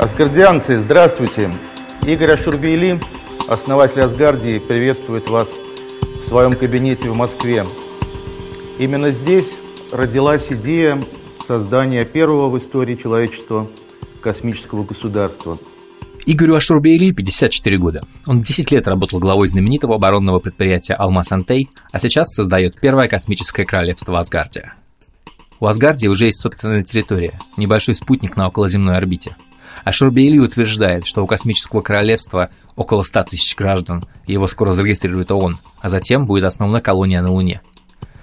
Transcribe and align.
Асгардианцы, 0.00 0.78
здравствуйте! 0.78 1.52
Игорь 2.06 2.30
Ашурбейли, 2.30 2.98
основатель 3.46 4.00
Асгардии, 4.00 4.58
приветствует 4.58 5.28
вас 5.28 5.46
в 6.22 6.26
своем 6.26 6.52
кабинете 6.52 7.10
в 7.10 7.14
Москве. 7.14 7.66
Именно 8.78 9.10
здесь 9.10 9.52
родилась 9.92 10.46
идея 10.48 11.02
создания 11.46 12.06
первого 12.06 12.48
в 12.48 12.58
истории 12.58 12.96
человечества 12.96 13.68
космического 14.22 14.84
государства. 14.84 15.58
Игорю 16.24 16.54
Ашурбейли 16.54 17.10
54 17.10 17.76
года. 17.76 18.00
Он 18.26 18.40
10 18.40 18.70
лет 18.70 18.88
работал 18.88 19.18
главой 19.18 19.48
знаменитого 19.48 19.96
оборонного 19.96 20.38
предприятия 20.38 20.94
«Алмаз 20.94 21.30
Антей», 21.30 21.68
а 21.92 21.98
сейчас 21.98 22.32
создает 22.32 22.80
первое 22.80 23.06
космическое 23.06 23.66
королевство 23.66 24.18
Асгардия. 24.18 24.76
У 25.60 25.66
Асгардии 25.66 26.08
уже 26.08 26.24
есть 26.24 26.40
собственная 26.40 26.84
территория, 26.84 27.38
небольшой 27.58 27.94
спутник 27.94 28.38
на 28.38 28.48
околоземной 28.48 28.96
орбите– 28.96 29.36
а 29.84 29.92
Шурбейли 29.92 30.38
утверждает, 30.38 31.06
что 31.06 31.22
у 31.22 31.26
космического 31.26 31.80
королевства 31.80 32.50
около 32.76 33.02
100 33.02 33.24
тысяч 33.24 33.56
граждан, 33.56 34.04
и 34.26 34.32
его 34.32 34.46
скоро 34.46 34.72
зарегистрирует 34.72 35.30
ООН, 35.30 35.58
а 35.80 35.88
затем 35.88 36.26
будет 36.26 36.44
основная 36.44 36.80
колония 36.80 37.22
на 37.22 37.30
Луне. 37.30 37.60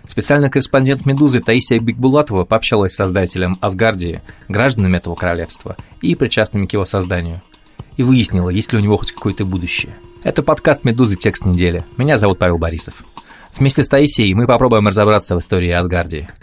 Специальный 0.07 0.49
корреспондент 0.49 1.05
«Медузы» 1.05 1.41
Таисия 1.41 1.79
Бигбулатова 1.79 2.43
пообщалась 2.43 2.93
с 2.93 2.95
создателем 2.95 3.57
Асгардии, 3.61 4.21
гражданами 4.47 4.97
этого 4.97 5.15
королевства 5.15 5.75
и 6.01 6.15
причастными 6.15 6.65
к 6.65 6.73
его 6.73 6.85
созданию. 6.85 7.41
И 7.97 8.03
выяснила, 8.03 8.49
есть 8.49 8.71
ли 8.73 8.79
у 8.79 8.81
него 8.81 8.97
хоть 8.97 9.11
какое-то 9.11 9.45
будущее. 9.45 9.95
Это 10.23 10.43
подкаст 10.43 10.85
«Медузы. 10.85 11.15
Текст 11.17 11.45
недели». 11.45 11.83
Меня 11.97 12.17
зовут 12.17 12.39
Павел 12.39 12.57
Борисов. 12.57 13.03
Вместе 13.55 13.83
с 13.83 13.89
Таисией 13.89 14.33
мы 14.33 14.47
попробуем 14.47 14.87
разобраться 14.87 15.35
в 15.35 15.39
истории 15.39 15.71
Асгардии– 15.71 16.27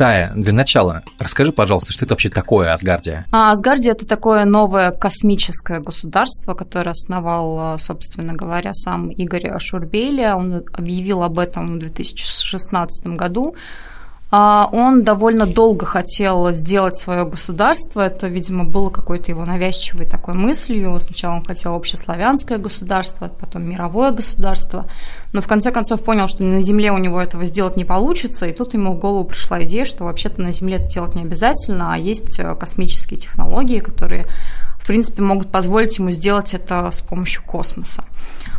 Тая, 0.00 0.32
для 0.34 0.54
начала, 0.54 1.02
расскажи, 1.18 1.52
пожалуйста, 1.52 1.92
что 1.92 2.06
это 2.06 2.14
вообще 2.14 2.30
такое 2.30 2.72
Асгардия? 2.72 3.26
А, 3.32 3.50
Асгардия– 3.50 3.92
это 3.92 4.06
такое 4.06 4.46
новое 4.46 4.92
космическое 4.92 5.78
государство, 5.78 6.54
которое 6.54 6.92
основал, 6.92 7.78
собственно 7.78 8.32
говоря, 8.32 8.72
сам 8.72 9.10
Игорь 9.10 9.52
Шурбеля. 9.58 10.36
Он 10.36 10.64
объявил 10.72 11.22
об 11.22 11.38
этом 11.38 11.76
в 11.76 11.78
2016 11.80 13.08
году. 13.08 13.54
А, 14.32 14.68
он 14.72 15.02
довольно 15.02 15.46
долго 15.46 15.84
хотел 15.84 16.52
сделать 16.52 16.96
свое 16.96 17.24
государство. 17.24 18.00
Это, 18.00 18.28
видимо, 18.28 18.64
было 18.64 18.90
какой-то 18.90 19.30
его 19.32 19.44
навязчивой 19.44 20.06
такой 20.06 20.34
мыслью. 20.34 20.98
Сначала 21.00 21.34
он 21.34 21.44
хотел 21.44 21.74
общеславянское 21.74 22.58
государство, 22.58 23.28
потом 23.28 23.68
мировое 23.68 24.12
государство. 24.12 24.88
Но 25.32 25.40
в 25.40 25.48
конце 25.48 25.72
концов 25.72 26.04
понял, 26.04 26.28
что 26.28 26.44
на 26.44 26.60
Земле 26.60 26.92
у 26.92 26.98
него 26.98 27.20
этого 27.20 27.44
сделать 27.44 27.76
не 27.76 27.84
получится. 27.84 28.46
И 28.46 28.52
тут 28.52 28.74
ему 28.74 28.94
в 28.94 29.00
голову 29.00 29.24
пришла 29.24 29.64
идея, 29.64 29.84
что 29.84 30.04
вообще-то 30.04 30.40
на 30.40 30.52
Земле 30.52 30.76
это 30.76 30.88
делать 30.88 31.14
не 31.14 31.22
обязательно, 31.22 31.92
а 31.94 31.98
есть 31.98 32.38
э, 32.38 32.54
космические 32.54 33.18
технологии, 33.18 33.80
которые 33.80 34.26
в 34.80 34.86
принципе, 34.86 35.22
могут 35.22 35.50
позволить 35.52 35.98
ему 35.98 36.10
сделать 36.10 36.54
это 36.54 36.90
с 36.90 37.00
помощью 37.02 37.44
космоса. 37.44 38.04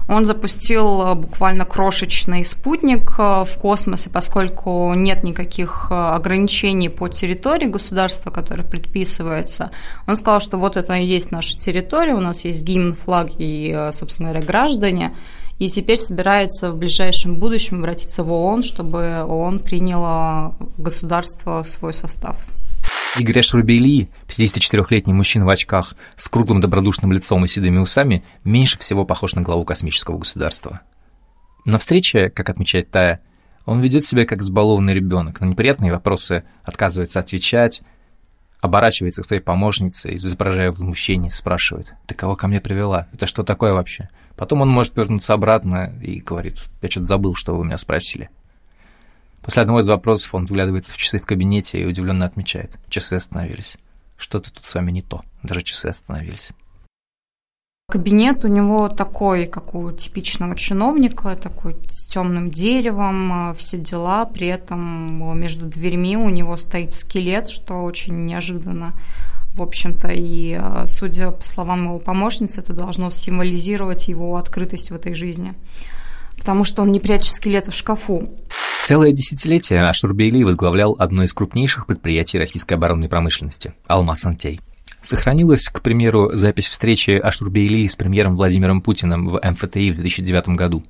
Он 0.08 0.26
запустил 0.26 1.02
э, 1.02 1.16
буквально 1.16 1.66
крошечный 1.66 2.44
спутник 2.44 3.14
э, 3.18 3.46
в 3.46 3.58
космос, 3.60 4.08
и 4.08 4.10
поскольку 4.10 4.94
нет 4.94 5.24
никаких 5.24 5.88
э, 5.90 5.94
ограничений 5.94 6.90
по 6.90 7.08
территории 7.08 7.68
государства, 7.68 8.30
которое 8.30 8.64
предписывается, 8.64 9.72
он 10.08 10.16
сказал, 10.16 10.42
что 10.42 10.58
вот 10.58 10.78
это 10.78 10.94
и 10.94 11.06
есть 11.06 11.32
наша 11.32 11.58
территория, 11.58 12.14
у 12.14 12.20
нас 12.20 12.46
есть 12.46 12.64
гимн, 12.64 12.94
флаг 12.94 13.30
и, 13.38 13.90
собственно 13.94 14.30
говоря, 14.30 14.46
граждане, 14.46 15.16
и 15.60 15.70
теперь 15.70 15.98
собирается 15.98 16.72
в 16.72 16.78
ближайшем 16.78 17.36
будущем 17.36 17.80
обратиться 17.80 18.24
в 18.24 18.34
ООН, 18.34 18.64
чтобы 18.64 19.24
ООН 19.24 19.60
приняла 19.60 20.56
государство 20.78 21.62
в 21.62 21.68
свой 21.68 21.94
состав. 21.94 22.38
Игорь 23.20 23.42
Шрубейли, 23.42 24.08
54-летний 24.28 25.14
мужчина 25.14 25.46
в 25.46 25.50
очках 25.50 25.96
с 26.16 26.30
круглым 26.30 26.62
добродушным 26.62 27.12
лицом 27.12 27.44
и 27.44 27.48
седыми 27.48 27.78
усами, 27.78 28.24
меньше 28.46 28.80
всего 28.80 29.04
похож 29.04 29.34
на 29.34 29.42
главу 29.42 29.66
космического 29.66 30.18
государства. 30.18 30.80
На 31.66 31.78
встрече, 31.78 32.30
как 32.30 32.50
отмечает 32.50 32.90
Тая, 32.90 33.20
он 33.66 33.82
ведет 33.82 34.06
себя 34.06 34.26
как 34.26 34.40
избалованный 34.40 34.94
ребенок, 34.94 35.42
на 35.42 35.46
неприятные 35.46 35.92
вопросы 35.92 36.46
отказывается 36.64 37.20
отвечать, 37.20 37.82
оборачивается 38.62 39.24
к 39.24 39.26
своей 39.26 39.42
помощнице, 39.42 40.16
изображая 40.16 40.72
возмущение, 40.72 41.32
спрашивает, 41.32 41.94
«Ты 42.08 42.16
кого 42.16 42.38
ко 42.38 42.48
мне 42.48 42.62
привела? 42.62 43.10
Это 43.12 43.26
что 43.26 43.44
такое 43.44 43.74
вообще?» 43.74 44.08
Потом 44.38 44.62
он 44.62 44.70
может 44.70 44.96
вернуться 44.96 45.34
обратно 45.34 45.94
и 46.02 46.22
говорит, 46.22 46.64
«Я 46.82 46.90
что-то 46.90 47.08
забыл, 47.08 47.36
что 47.36 47.56
вы 47.56 47.66
меня 47.66 47.78
спросили». 47.78 48.30
После 49.42 49.62
одного 49.64 49.80
из 49.80 49.90
вопросов 49.90 50.36
он 50.36 50.46
вглядывается 50.46 50.94
в 50.94 50.98
часы 50.98 51.18
в 51.18 51.26
кабинете 51.26 51.82
и 51.82 51.86
удивленно 51.86 52.26
отмечает. 52.26 52.78
Часы 52.90 53.16
остановились. 53.16 53.78
Что-то 54.18 54.54
тут 54.54 54.66
с 54.66 54.76
вами 54.76 54.92
не 54.92 55.02
то. 55.02 55.22
Даже 55.42 55.64
часы 55.64 55.88
остановились. 55.88 56.52
Кабинет 57.90 58.46
у 58.46 58.48
него 58.48 58.88
такой, 58.88 59.48
как 59.48 59.76
у 59.76 59.92
типичного 59.92 60.56
чиновника, 60.56 61.36
такой 61.36 61.76
с 61.90 62.06
темным 62.06 62.50
деревом, 62.50 63.52
э, 63.52 63.54
все 63.56 63.78
дела. 63.78 64.24
При 64.26 64.48
этом 64.48 65.38
между 65.38 65.66
дверьми 65.66 66.16
у 66.16 66.30
него 66.30 66.56
стоит 66.56 66.94
скелет, 66.94 67.50
что 67.50 67.84
очень 67.84 68.26
неожиданно. 68.26 68.94
В 69.56 69.62
общем-то, 69.62 70.08
и 70.08 70.58
э, 70.58 70.86
судя 70.88 71.32
по 71.32 71.46
словам 71.46 71.86
его 71.86 72.00
помощницы, 72.00 72.62
это 72.62 72.72
должно 72.72 73.10
символизировать 73.10 74.08
его 74.08 74.38
открытость 74.38 74.92
в 74.92 74.96
этой 74.96 75.14
жизни 75.14 75.54
потому 76.42 76.64
что 76.64 76.82
он 76.82 76.92
не 76.92 77.00
прячет 77.00 77.34
скелеты 77.34 77.70
в 77.70 77.76
шкафу. 77.76 78.28
Целое 78.84 79.12
десятилетие 79.12 79.84
Ашурбейли 79.84 80.42
возглавлял 80.42 80.96
одно 80.98 81.24
из 81.24 81.34
крупнейших 81.34 81.86
предприятий 81.86 82.40
российской 82.40 82.74
оборонной 82.74 83.10
промышленности– 83.10 83.76
«Алмаз 83.88 84.26
Антей». 84.26 84.60
Сохранилась, 85.04 85.70
к 85.70 85.82
примеру, 85.82 86.32
запись 86.34 86.68
встречи 86.68 87.12
Ашурбейли 87.12 87.86
с 87.86 87.96
премьером 87.96 88.36
Владимиром 88.36 88.82
Путиным 88.82 89.28
в 89.28 89.40
МФТИ 89.40 89.92
в 89.92 89.96
2009 89.96 90.50
году. 90.50 90.84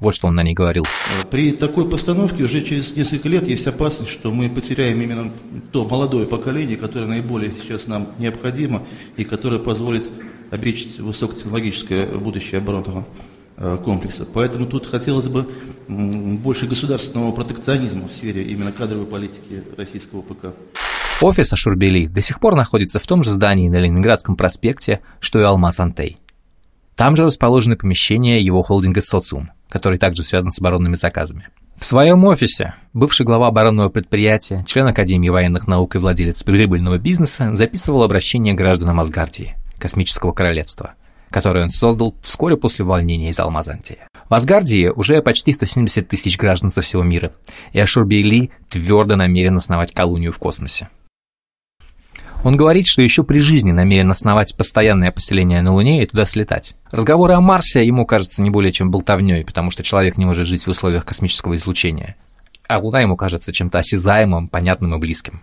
Вот 0.00 0.14
что 0.14 0.28
он 0.28 0.34
на 0.34 0.42
ней 0.42 0.54
говорил. 0.54 0.86
При 1.30 1.52
такой 1.52 1.86
постановке 1.86 2.44
уже 2.44 2.62
через 2.62 2.96
несколько 2.96 3.28
лет 3.28 3.46
есть 3.46 3.66
опасность, 3.66 4.10
что 4.10 4.32
мы 4.32 4.48
потеряем 4.48 4.98
именно 5.02 5.30
то 5.72 5.86
молодое 5.86 6.26
поколение, 6.26 6.78
которое 6.78 7.06
наиболее 7.06 7.52
сейчас 7.52 7.86
нам 7.86 8.12
необходимо 8.18 8.82
и 9.18 9.24
которое 9.24 9.58
позволит 9.58 10.08
обеспечить 10.50 11.00
высокотехнологическое 11.00 12.06
будущее 12.06 12.58
оборонного 12.58 13.04
Э, 13.06 13.35
комплекса. 13.56 14.26
Поэтому 14.32 14.66
тут 14.66 14.86
хотелось 14.86 15.28
бы 15.28 15.48
больше 15.88 16.66
государственного 16.66 17.32
протекционизма 17.32 18.08
в 18.08 18.12
сфере 18.12 18.42
именно 18.42 18.72
кадровой 18.72 19.06
политики 19.06 19.62
российского 19.76 20.22
ПК. 20.22 20.54
Офис 21.22 21.52
Ашурбели 21.52 22.06
до 22.06 22.20
сих 22.20 22.40
пор 22.40 22.54
находится 22.54 22.98
в 22.98 23.06
том 23.06 23.24
же 23.24 23.30
здании 23.30 23.68
на 23.68 23.76
Ленинградском 23.76 24.36
проспекте, 24.36 25.00
что 25.20 25.40
и 25.40 25.42
Алмаз 25.42 25.80
Антей. 25.80 26.18
Там 26.94 27.16
же 27.16 27.24
расположены 27.24 27.76
помещения 27.76 28.40
его 28.40 28.62
холдинга 28.62 29.00
«Социум», 29.00 29.50
который 29.68 29.98
также 29.98 30.22
связан 30.22 30.50
с 30.50 30.58
оборонными 30.58 30.94
заказами. 30.94 31.48
В 31.76 31.84
своем 31.84 32.24
офисе 32.24 32.74
бывший 32.94 33.26
глава 33.26 33.48
оборонного 33.48 33.90
предприятия, 33.90 34.64
член 34.66 34.86
Академии 34.86 35.28
военных 35.28 35.66
наук 35.66 35.94
и 35.94 35.98
владелец 35.98 36.42
прибыльного 36.42 36.96
бизнеса 36.96 37.54
записывал 37.54 38.02
обращение 38.02 38.54
гражданам 38.54 39.00
Асгардии, 39.00 39.56
космического 39.78 40.32
королевства– 40.32 40.94
который 41.30 41.62
он 41.62 41.70
создал 41.70 42.14
вскоре 42.22 42.56
после 42.56 42.84
увольнения 42.84 43.30
из 43.30 43.40
Алмазантии. 43.40 43.98
В 44.28 44.34
Асгардии 44.34 44.88
уже 44.88 45.22
почти 45.22 45.52
170 45.52 46.08
тысяч 46.08 46.36
граждан 46.36 46.70
со 46.70 46.80
всего 46.80 47.02
мира, 47.02 47.32
и 47.72 47.80
Ашурбейли 47.80 48.50
твердо 48.68 49.16
намерен 49.16 49.56
основать 49.56 49.92
колонию 49.92 50.32
в 50.32 50.38
космосе. 50.38 50.88
Он 52.44 52.56
говорит, 52.56 52.86
что 52.86 53.02
еще 53.02 53.24
при 53.24 53.38
жизни 53.38 53.72
намерен 53.72 54.10
основать 54.10 54.56
постоянное 54.56 55.10
поселение 55.10 55.62
на 55.62 55.72
Луне 55.72 56.02
и 56.02 56.06
туда 56.06 56.24
слетать. 56.24 56.74
Разговоры 56.90 57.32
о 57.34 57.40
Марсе 57.40 57.84
ему 57.84 58.06
кажутся 58.06 58.42
не 58.42 58.50
более 58.50 58.72
чем 58.72 58.90
болтовней, 58.90 59.44
потому 59.44 59.70
что 59.70 59.82
человек 59.82 60.16
не 60.16 60.26
может 60.26 60.46
жить 60.46 60.64
в 60.64 60.70
условиях 60.70 61.04
космического 61.04 61.56
излучения. 61.56 62.16
А 62.68 62.78
Луна 62.78 63.00
ему 63.00 63.16
кажется 63.16 63.52
чем-то 63.52 63.78
осязаемым, 63.78 64.48
понятным 64.48 64.94
и 64.94 64.98
близким. 64.98 65.42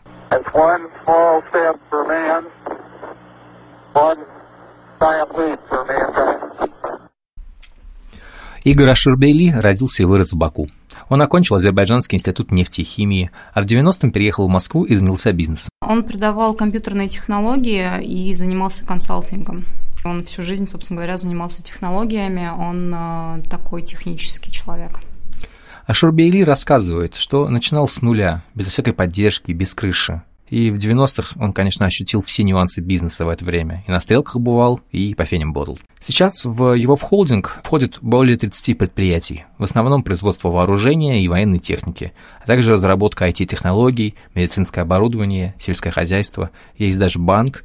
Игорь 8.63 8.89
Ашурбейли 8.89 9.51
родился 9.51 10.03
и 10.03 10.05
вырос 10.05 10.31
в 10.31 10.37
Баку. 10.37 10.67
Он 11.09 11.21
окончил 11.21 11.55
Азербайджанский 11.55 12.15
институт 12.15 12.51
нефти 12.51 12.81
и 12.81 12.83
химии, 12.85 13.29
а 13.53 13.61
в 13.61 13.65
90-м 13.65 14.11
переехал 14.11 14.47
в 14.47 14.49
Москву 14.49 14.85
и 14.85 14.95
занялся 14.95 15.33
бизнесом. 15.33 15.69
Он 15.81 16.03
преподавал 16.03 16.53
компьютерные 16.53 17.09
технологии 17.09 18.01
и 18.01 18.33
занимался 18.33 18.85
консалтингом. 18.85 19.65
Он 20.05 20.23
всю 20.23 20.43
жизнь, 20.43 20.67
собственно 20.67 20.99
говоря, 20.99 21.17
занимался 21.17 21.61
технологиями, 21.61 22.49
он 22.57 22.93
э, 22.93 23.43
такой 23.49 23.81
технический 23.81 24.51
человек. 24.51 24.99
Ашурбейли 25.85 26.41
рассказывает, 26.43 27.15
что 27.15 27.49
начинал 27.49 27.87
с 27.89 28.01
нуля, 28.01 28.43
без 28.55 28.67
всякой 28.67 28.93
поддержки, 28.93 29.51
без 29.51 29.73
крыши. 29.73 30.21
И 30.53 30.69
в 30.69 30.77
90-х 30.77 31.33
он, 31.39 31.51
конечно, 31.51 31.87
ощутил 31.87 32.21
все 32.21 32.43
нюансы 32.43 32.79
бизнеса 32.79 33.25
в 33.25 33.29
это 33.29 33.43
время. 33.43 33.83
И 33.87 33.91
на 33.91 33.99
стрелках 33.99 34.39
бывал, 34.39 34.81
и 34.91 35.15
по 35.15 35.25
феням 35.25 35.51
бодал. 35.51 35.79
Сейчас 35.99 36.45
в 36.45 36.75
его 36.75 36.95
в 36.95 37.01
холдинг 37.01 37.59
входит 37.63 37.97
более 38.01 38.37
30 38.37 38.77
предприятий. 38.77 39.45
В 39.57 39.63
основном 39.63 40.03
производство 40.03 40.49
вооружения 40.49 41.23
и 41.23 41.27
военной 41.27 41.57
техники, 41.57 42.13
а 42.39 42.45
также 42.45 42.73
разработка 42.73 43.27
IT-технологий, 43.27 44.13
медицинское 44.35 44.81
оборудование, 44.81 45.55
сельское 45.57 45.89
хозяйство. 45.89 46.51
Есть 46.77 46.99
даже 46.99 47.17
банк, 47.17 47.63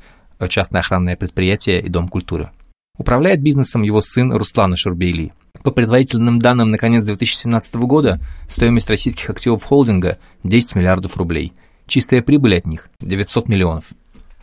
частное 0.49 0.81
охранное 0.81 1.15
предприятие 1.15 1.83
и 1.83 1.91
Дом 1.91 2.09
культуры. 2.09 2.53
Управляет 2.97 3.43
бизнесом 3.43 3.83
его 3.83 4.01
сын 4.01 4.33
Руслан 4.33 4.73
Ашурбейли. 4.73 5.35
По 5.63 5.73
предварительным 5.73 6.39
данным 6.39 6.71
на 6.71 6.79
конец 6.79 7.05
2017 7.05 7.75
года 7.75 8.19
стоимость 8.49 8.89
российских 8.89 9.29
активов 9.29 9.63
холдинга 9.63 10.17
10 10.43 10.75
миллиардов 10.75 11.19
рублей. 11.19 11.53
Чистая 11.89 12.21
прибыль 12.21 12.59
от 12.59 12.67
них 12.67 12.91
900 13.01 13.49
миллионов. 13.49 13.87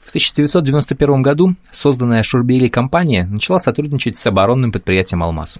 В 0.03 0.09
1991 0.09 1.21
году 1.21 1.53
созданная 1.71 2.24
Шурбейли 2.24 2.69
компания 2.69 3.25
начала 3.25 3.59
сотрудничать 3.59 4.18
с 4.18 4.25
оборонным 4.25 4.71
предприятием 4.71 5.21
«Алмаз». 5.21 5.59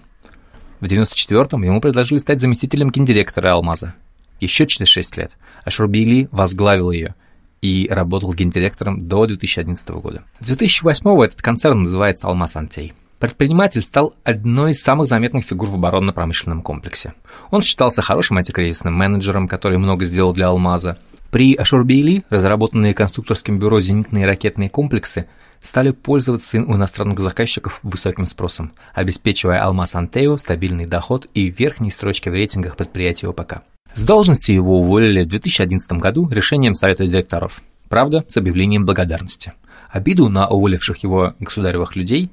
В 0.80 0.86
1994-м 0.86 1.64
ему 1.64 1.80
предложили 1.80 2.18
стать 2.18 2.42
заместителем 2.42 2.90
гендиректора 2.90 3.54
«Алмаза». 3.54 3.94
Еще 4.40 4.66
через 4.66 4.88
6 4.88 5.18
лет 5.18 5.34
Ашурбейли 5.64 6.28
возглавил 6.32 6.90
ее 6.90 7.14
и 7.62 7.88
работал 7.90 8.34
гендиректором 8.34 9.08
до 9.08 9.28
2011 9.28 9.88
года. 9.92 10.24
С 10.40 10.48
2008 10.48 11.24
этот 11.24 11.42
концерн 11.44 11.84
называется 11.84 12.28
«Алмаз 12.28 12.56
Антей». 12.56 12.94
Предприниматель 13.20 13.82
стал 13.82 14.16
одной 14.24 14.72
из 14.72 14.82
самых 14.82 15.06
заметных 15.06 15.46
фигур 15.46 15.70
в 15.70 15.76
оборонно-промышленном 15.76 16.64
комплексе. 16.64 17.14
Он 17.52 17.62
считался 17.62 18.02
хорошим 18.02 18.38
антикризисным 18.38 18.94
менеджером, 18.94 19.48
который 19.48 19.78
много 19.78 20.04
сделал 20.06 20.34
для 20.34 20.48
«Алмаза». 20.48 20.98
При 21.36 21.54
Ашурбейли 21.54 22.24
разработанные 22.30 22.94
конструкторским 22.94 23.60
бюро 23.60 23.82
зенитные 23.82 24.26
ракетные 24.26 24.70
комплексы 24.70 25.28
стали 25.60 25.92
пользоваться 25.92 26.60
у 26.60 26.78
иностранных 26.78 27.20
заказчиков 27.20 27.82
высоким 27.84 28.24
спросом, 28.24 28.72
обеспечивая 28.94 29.62
«Алмаз 29.62 29.96
Антею» 29.96 30.38
стабильный 30.38 30.86
доход 30.86 31.28
и 31.34 31.50
верхние 31.50 31.92
строчки 31.92 32.30
в 32.30 32.32
рейтингах 32.32 32.78
предприятий 32.78 33.28
ОПК. 33.28 33.64
С 33.94 34.04
должности 34.04 34.54
его 34.54 34.80
уволили 34.80 35.26
в 35.26 35.28
2011 35.28 35.92
году 36.00 36.30
решением 36.30 36.74
Совета 36.74 37.06
директоров. 37.06 37.62
Правда, 37.90 38.24
с 38.30 38.38
объявлением 38.38 38.86
благодарности. 38.86 39.52
Обиду 39.90 40.30
на 40.30 40.48
уволивших 40.48 41.00
его 41.00 41.34
государевых 41.42 41.98
людей 41.98 42.32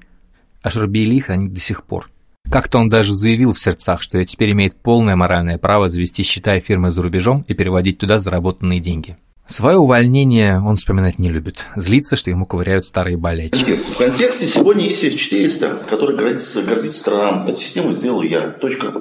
Ашурбейли 0.62 1.18
хранит 1.18 1.52
до 1.52 1.58
сих 1.58 1.82
пор. 1.82 2.08
Как-то 2.52 2.80
он 2.80 2.90
даже 2.90 3.14
заявил 3.14 3.54
в 3.54 3.58
сердцах, 3.58 4.02
что 4.02 4.22
теперь 4.26 4.52
имеет 4.52 4.76
полное 4.76 5.16
моральное 5.16 5.56
право 5.56 5.88
завести 5.88 6.22
счета 6.22 6.60
фирмы 6.60 6.90
за 6.90 7.02
рубежом 7.02 7.46
и 7.48 7.54
переводить 7.54 7.96
туда 7.96 8.18
заработанные 8.18 8.78
деньги. 8.78 9.16
Свое 9.46 9.78
увольнение 9.78 10.60
он 10.60 10.76
вспоминать 10.76 11.18
не 11.18 11.30
любит. 11.30 11.68
Злится, 11.76 12.14
что 12.14 12.28
ему 12.28 12.44
ковыряют 12.44 12.84
старые 12.84 13.16
болячки. 13.16 13.76
В 13.76 13.96
контексте 13.96 14.46
сегодня 14.46 14.86
есть 14.86 15.02
С-400, 15.02 15.88
который 15.88 16.14
гордится, 16.14 16.62
гордится 16.62 17.00
странам. 17.00 17.46
Эту 17.46 17.58
систему 17.58 17.94
сделал 17.94 18.20
я. 18.20 18.50
Точка. 18.50 19.00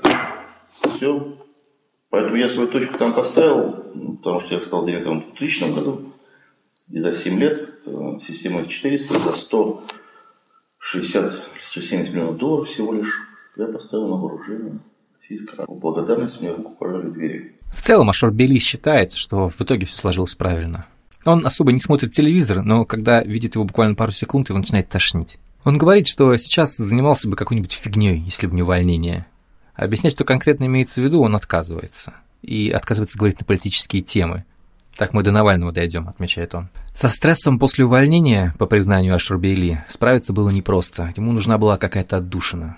Все. 0.96 1.38
Поэтому 2.10 2.38
я 2.38 2.48
свою 2.48 2.70
точку 2.70 2.98
там 2.98 3.14
поставил, 3.14 3.84
потому 4.20 4.40
что 4.40 4.56
я 4.56 4.62
стал 4.62 4.86
директором 4.86 5.24
в 5.24 5.38
2000 5.38 5.76
году. 5.76 6.14
И 6.88 7.02
за 7.02 7.14
7 7.14 7.38
лет 7.38 7.70
э, 7.86 8.18
система 8.22 8.64
С-400 8.64 9.20
за 9.20 9.34
160 9.34 11.34
170 11.64 12.14
миллионов 12.14 12.38
долларов 12.38 12.70
всего 12.70 12.94
лишь 12.94 13.28
я 13.58 13.68
поставил 13.68 14.08
на 14.08 14.16
вооружение 14.16 14.80
российское. 15.20 15.66
Благодарность 15.68 16.40
мне 16.40 16.52
руку 16.52 16.72
пожали 16.80 17.10
двери. 17.10 17.56
В 17.72 17.82
целом 17.82 18.10
Ашор 18.10 18.32
Белис 18.32 18.64
считает, 18.64 19.14
что 19.14 19.50
в 19.50 19.62
итоге 19.62 19.86
все 19.86 19.98
сложилось 19.98 20.36
правильно. 20.36 20.86
Он 21.24 21.46
особо 21.46 21.72
не 21.72 21.80
смотрит 21.80 22.14
телевизор, 22.14 22.64
но 22.64 22.86
когда 22.86 23.24
видит 23.24 23.56
его 23.56 23.64
буквально 23.64 23.96
пару 23.96 24.12
секунд, 24.12 24.50
его 24.50 24.58
начинает 24.58 24.90
тошнить. 24.90 25.38
Он 25.64 25.78
говорит, 25.78 26.08
что 26.08 26.36
сейчас 26.38 26.76
занимался 26.78 27.30
бы 27.30 27.36
какой-нибудь 27.36 27.74
фигней, 27.74 28.18
если 28.18 28.48
бы 28.48 28.56
не 28.56 28.64
увольнение. 28.64 29.28
Объяснять, 29.76 30.14
что 30.14 30.26
конкретно 30.26 30.66
имеется 30.66 31.00
в 31.00 31.04
виду, 31.04 31.22
он 31.22 31.36
отказывается. 31.36 32.14
И 32.42 32.72
отказывается 32.72 33.20
говорить 33.20 33.40
на 33.40 33.46
политические 33.46 34.02
темы. 34.02 34.46
Так 34.98 35.14
мы 35.14 35.24
до 35.24 35.32
Навального 35.32 35.72
дойдем, 35.72 36.10
отмечает 36.10 36.56
он. 36.56 36.70
Со 36.94 37.10
стрессом 37.10 37.60
после 37.60 37.86
увольнения, 37.86 38.54
по 38.58 38.66
признанию 38.66 39.16
Ашурбейли, 39.16 39.84
справиться 39.88 40.34
было 40.34 40.50
непросто. 40.50 41.14
Ему 41.16 41.32
нужна 41.32 41.58
была 41.58 41.78
какая-то 41.78 42.18
отдушина. 42.18 42.78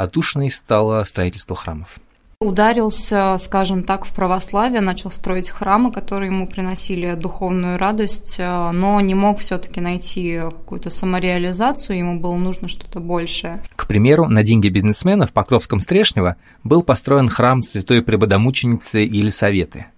Отдушиной 0.00 0.50
стало 0.50 1.04
строительство 1.04 1.54
храмов 1.54 1.98
ударился, 2.42 3.36
скажем 3.38 3.84
так, 3.84 4.06
в 4.06 4.14
православие, 4.14 4.80
начал 4.80 5.10
строить 5.10 5.50
храмы, 5.50 5.92
которые 5.92 6.32
ему 6.32 6.46
приносили 6.46 7.14
духовную 7.14 7.76
радость, 7.76 8.36
э, 8.38 8.70
но 8.70 8.98
не 9.02 9.14
мог 9.14 9.40
все-таки 9.40 9.82
найти 9.82 10.40
какую-то 10.40 10.88
самореализацию, 10.88 11.98
ему 11.98 12.18
было 12.18 12.36
нужно 12.36 12.68
что-то 12.68 12.98
большее. 12.98 13.62
К 13.76 13.86
примеру, 13.86 14.26
на 14.26 14.42
деньги 14.42 14.70
бизнесмена 14.70 15.26
в 15.26 15.34
Покровском 15.34 15.80
Стрешнево 15.80 16.36
был 16.64 16.82
построен 16.82 17.28
храм 17.28 17.62
святой 17.62 18.00
преподомученицы 18.02 19.00
Елисаветы. 19.00 19.88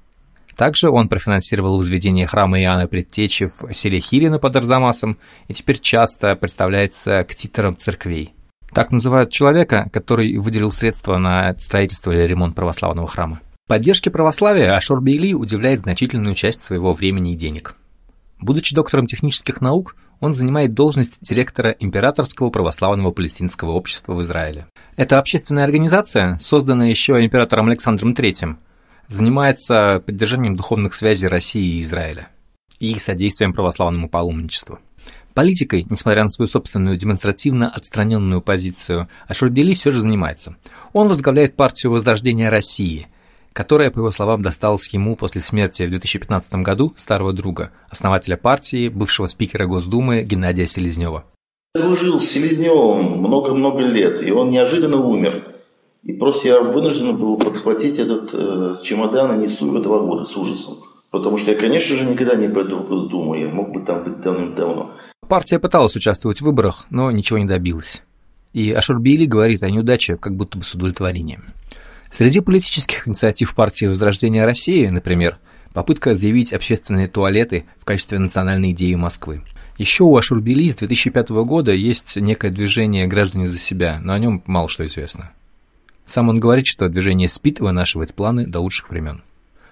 Также 0.57 0.91
он 0.91 1.09
профинансировал 1.09 1.77
возведение 1.77 2.27
храма 2.27 2.61
Иоанна 2.61 2.89
Предтечи 2.89 3.47
в 3.47 3.73
селе 3.73 4.01
Хирина 4.01 4.41
под 4.41 4.57
Арзамасом 4.57 5.17
и 5.47 5.55
теперь 5.55 5.79
часто 5.79 6.35
представляется 6.35 7.23
к 7.23 7.37
титрам 7.37 7.77
церквей. 7.77 8.35
Так 8.75 8.91
называют 8.91 9.31
человека, 9.31 9.91
который 9.93 10.39
выделил 10.39 10.73
средства 10.73 11.19
на 11.19 11.55
строительство 11.59 12.11
или 12.11 12.23
ремонт 12.23 12.55
православного 12.55 13.07
храма. 13.07 13.41
Поддержке 13.69 14.11
православия 14.11 14.75
Ашур 14.75 15.01
Бейли 15.01 15.35
уделяет 15.35 15.81
значительную 15.81 16.35
часть 16.35 16.63
своего 16.63 16.95
времени 16.95 17.33
и 17.33 17.37
денег. 17.37 17.77
Будучи 18.41 18.75
доктором 18.75 19.07
технических 19.07 19.61
наук, 19.61 19.95
он 20.21 20.35
занимает 20.35 20.73
должность 20.73 21.23
директора 21.23 21.71
Императорского 21.71 22.51
православного 22.51 23.13
палестинского 23.13 23.73
общества 23.73 24.15
в 24.15 24.23
Израиле. 24.23 24.67
Эта 24.97 25.19
общественная 25.19 25.65
организация, 25.65 26.39
созданная 26.41 26.89
еще 26.89 27.23
императором 27.25 27.69
Александром 27.69 28.15
III, 28.15 28.57
занимается 29.07 30.03
поддержанием 30.05 30.57
духовных 30.57 30.95
связей 30.95 31.29
России 31.29 31.77
и 31.77 31.83
Израиля 31.83 32.29
и 32.81 32.99
содействием 32.99 33.53
православному 33.53 34.09
паломничеству. 34.09 34.81
Политикой, 35.35 35.87
несмотря 35.89 36.25
на 36.25 36.29
свою 36.29 36.47
собственную 36.47 36.99
демонстративно 36.99 37.71
отстраненную 37.71 38.43
позицию, 38.43 39.09
Ашурбели 39.27 39.73
все 39.75 39.91
же 39.91 40.01
занимается. 40.01 40.57
Он 40.93 41.09
возглавляет 41.09 41.57
партию 41.57 41.93
Возрождения 41.93 42.51
России, 42.51 43.09
которая, 43.55 43.91
по 43.91 44.01
его 44.01 44.11
словам, 44.11 44.43
досталась 44.43 44.93
ему 44.93 45.17
после 45.17 45.41
смерти 45.41 45.85
в 45.85 45.91
2015 45.91 46.55
году 46.57 46.93
старого 46.97 47.33
друга, 47.33 47.71
основателя 47.89 48.37
партии, 48.37 48.89
бывшего 48.89 49.27
спикера 49.27 49.67
Госдумы 49.67 50.23
Геннадия 50.23 50.67
Селезнева. 50.67 51.25
Дружил 51.75 52.21
с 52.21 52.29
Селезневым 52.29 53.19
много-много 53.19 53.81
лет, 53.81 54.23
и 54.23 54.31
он 54.31 54.51
неожиданно 54.51 54.99
умер. 54.99 55.55
И 56.03 56.13
просто 56.13 56.49
я 56.49 56.61
вынужден 56.61 57.17
был 57.17 57.39
подхватить 57.39 57.99
этот 57.99 58.35
э, 58.35 58.77
чемодан 58.83 59.41
и 59.41 59.47
несу 59.47 59.67
его 59.67 59.79
два 59.79 60.01
года 60.01 60.25
с 60.25 60.37
ужасом. 60.37 60.85
Потому 61.11 61.39
что 61.39 61.53
я, 61.53 61.59
конечно 61.59 61.97
же, 61.97 62.05
никогда 62.05 62.35
не 62.35 62.49
пойду 62.49 62.79
в 62.79 62.89
Госдуму, 62.89 63.35
я 63.35 63.49
мог 63.49 63.73
бы 63.73 63.81
там 63.81 64.05
быть 64.05 64.21
давным-давно. 64.21 64.93
Партия 65.33 65.59
пыталась 65.59 65.97
участвовать 65.97 66.43
в 66.43 66.45
выборах, 66.45 66.85
но 66.91 67.11
ничего 67.11 67.39
не 67.39 67.47
добилась. 67.47 68.03
И 68.53 68.71
Ашурбили 68.71 69.25
говорит 69.25 69.63
о 69.63 69.71
неудаче 69.71 70.19
как 70.19 70.37
будто 70.37 70.59
бы 70.59 70.65
с 70.65 70.75
удовлетворением. 70.75 71.45
Среди 72.11 72.41
политических 72.41 73.09
инициатив 73.09 73.55
партии 73.55 73.87
Возрождения 73.87 74.45
России, 74.45 74.87
например, 74.89 75.39
попытка 75.73 76.15
заявить 76.15 76.53
общественные 76.53 77.09
туалеты 77.09 77.65
в 77.79 77.87
качестве 77.87 78.19
национальной 78.19 78.73
идеи 78.73 78.95
Москвы. 78.95 79.41
Еще 79.79 80.05
у 80.05 80.15
Ашурбили 80.15 80.69
с 80.69 80.75
2005 80.75 81.31
года 81.31 81.73
есть 81.73 82.17
некое 82.17 82.51
движение 82.51 83.07
«Граждане 83.07 83.49
за 83.49 83.59
себя», 83.59 84.01
но 84.03 84.13
о 84.13 84.19
нем 84.19 84.43
мало 84.45 84.69
что 84.69 84.85
известно. 84.85 85.33
Сам 86.05 86.29
он 86.29 86.41
говорит, 86.41 86.67
что 86.67 86.91
движение 86.91 87.31
спит 87.31 87.61
и 87.61 87.63
вынашивает 87.63 88.13
планы 88.13 88.47
до 88.47 88.61
лучших 88.61 88.91
времен. 88.91 89.23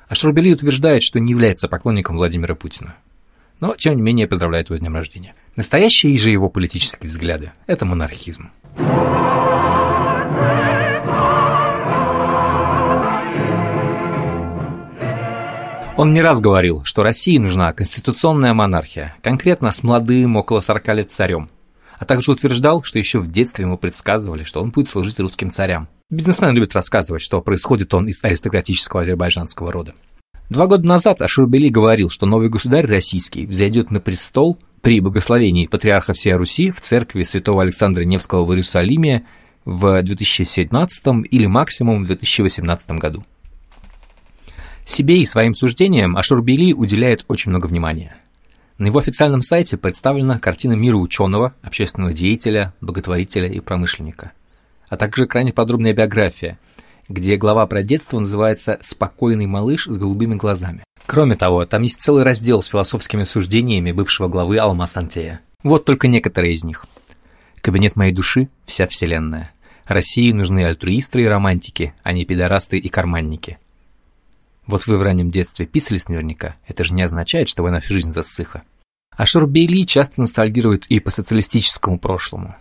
Ашурбели 0.09 0.55
утверждает, 0.55 1.03
что 1.03 1.21
не 1.21 1.33
является 1.33 1.69
поклонником 1.69 2.17
Владимира 2.17 2.55
Путина 2.55 2.97
но, 3.61 3.75
тем 3.77 3.97
не 3.97 4.03
менее, 4.03 4.27
поздравляет 4.27 4.69
его 4.69 4.77
с 4.77 4.81
днем 4.81 4.97
рождения. 4.97 5.35
Настоящие 5.57 6.17
же 6.19 6.31
его 6.31 6.49
политические 6.49 7.09
взгляды– 7.09 7.53
это 7.67 7.85
монархизм. 7.85 8.51
Он 15.97 16.15
не 16.15 16.23
раз 16.23 16.41
говорил, 16.41 16.83
что 16.85 17.03
России 17.03 17.37
нужна 17.37 17.75
конституционная 17.75 18.55
монархия, 18.55 19.17
конкретно 19.23 19.71
с 19.71 19.83
молодым, 19.83 20.37
около 20.37 20.61
40 20.61 20.89
лет 20.95 21.13
царем, 21.13 21.51
а 21.99 22.07
также 22.07 22.33
утверждал, 22.33 22.83
что 22.83 22.99
еще 22.99 23.19
в 23.19 23.31
детстве 23.31 23.67
ему 23.67 23.77
предсказывали, 23.77 24.43
что 24.43 24.63
он 24.63 24.71
будет 24.71 24.89
служить 24.89 25.21
русским 25.21 25.51
царям. 25.51 25.89
Бизнесмен 26.09 26.55
любит 26.55 26.75
рассказывать, 26.75 27.21
что 27.21 27.43
происходит 27.43 27.93
он 27.93 28.09
из 28.09 28.25
аристократического 28.25 29.03
азербайджанского 29.03 29.71
рода. 29.71 29.95
Два 30.51 30.67
года 30.67 30.85
назад 30.85 31.23
Ашурбели 31.23 31.69
говорил, 31.69 32.11
что 32.11 32.27
новый 32.27 32.49
государь 32.49 32.85
российский 32.85 33.47
взойдет 33.47 33.93
на 33.93 34.01
престол 34.01 34.59
при 34.83 34.99
благословении 34.99 35.69
патриарха 35.69 36.13
всей 36.13 36.35
Руси 36.35 36.73
в 36.73 36.81
церкви 36.81 37.23
святого 37.23 37.63
Александра 37.63 38.03
Невского 38.03 38.45
в 38.45 38.51
Иерусалиме 38.51 39.25
в 39.65 40.03
2017 40.03 41.05
или 41.31 41.47
максимум 41.47 42.03
в 42.03 42.07
2018 42.09 42.91
году. 42.99 43.23
Себе 44.85 45.21
и 45.21 45.25
своим 45.25 45.55
суждениям 45.55 46.17
Ашурбели 46.17 46.73
уделяет 46.73 47.25
очень 47.29 47.51
много 47.51 47.67
внимания. 47.67 48.17
На 48.77 48.87
его 48.87 48.99
официальном 48.99 49.43
сайте 49.43 49.77
представлена 49.77 50.41
картина 50.41 50.73
мира 50.73 50.97
ученого, 50.97 51.55
общественного 51.63 52.13
деятеля, 52.13 52.75
благотворителя 52.81 53.49
и 53.49 53.61
промышленника, 53.61 54.33
а 54.89 54.97
также 54.97 55.27
крайне 55.27 55.53
подробная 55.53 55.93
биография– 55.95 56.59
где 57.11 57.37
глава 57.37 57.67
про 57.67 57.83
детство 57.83 58.21
называется 58.21 58.79
«Спокойный 58.83 59.47
малыш 59.47 59.87
с 59.87 59.99
голубыми 59.99 60.37
глазами». 60.37 60.85
Кроме 61.07 61.35
того, 61.35 61.67
там 61.67 61.83
есть 61.83 62.01
целый 62.01 62.23
раздел 62.23 62.63
с 62.63 62.69
философскими 62.69 63.25
суждениями 63.25 63.91
бывшего 63.91 64.29
главы 64.29 64.59
Алмаз 64.59 64.97
Антея. 64.97 65.41
Вот 65.65 65.85
только 65.85 66.07
некоторые 66.07 66.55
из 66.55 66.63
них. 66.63 66.87
Кабинет 67.61 67.97
моей 67.97 68.13
души– 68.13 68.49
вся 68.65 68.87
вселенная. 68.87 69.51
России 69.87 70.31
нужны 70.31 70.65
альтруисты 70.65 71.23
и 71.23 71.27
романтики, 71.27 71.95
а 72.05 72.13
не 72.13 72.25
пидорасты 72.25 72.79
и 72.79 72.89
карманники. 72.89 73.59
Вот 74.69 74.87
вы 74.87 74.97
в 74.97 75.03
раннем 75.03 75.33
детстве 75.33 75.67
писались 75.67 76.09
наверняка, 76.09 76.55
это 76.69 76.85
же 76.85 76.95
не 76.95 77.03
означает, 77.03 77.49
что 77.49 77.65
вы 77.65 77.73
на 77.73 77.81
всю 77.81 77.95
жизнь 77.95 78.13
засыха. 78.13 78.63
А 79.17 79.25
Бейли 79.47 79.85
часто 79.85 80.21
ностальгирует 80.21 80.87
и 80.87 81.01
по 81.01 81.11
социалистическому 81.11 81.99
прошлому. 81.99 82.55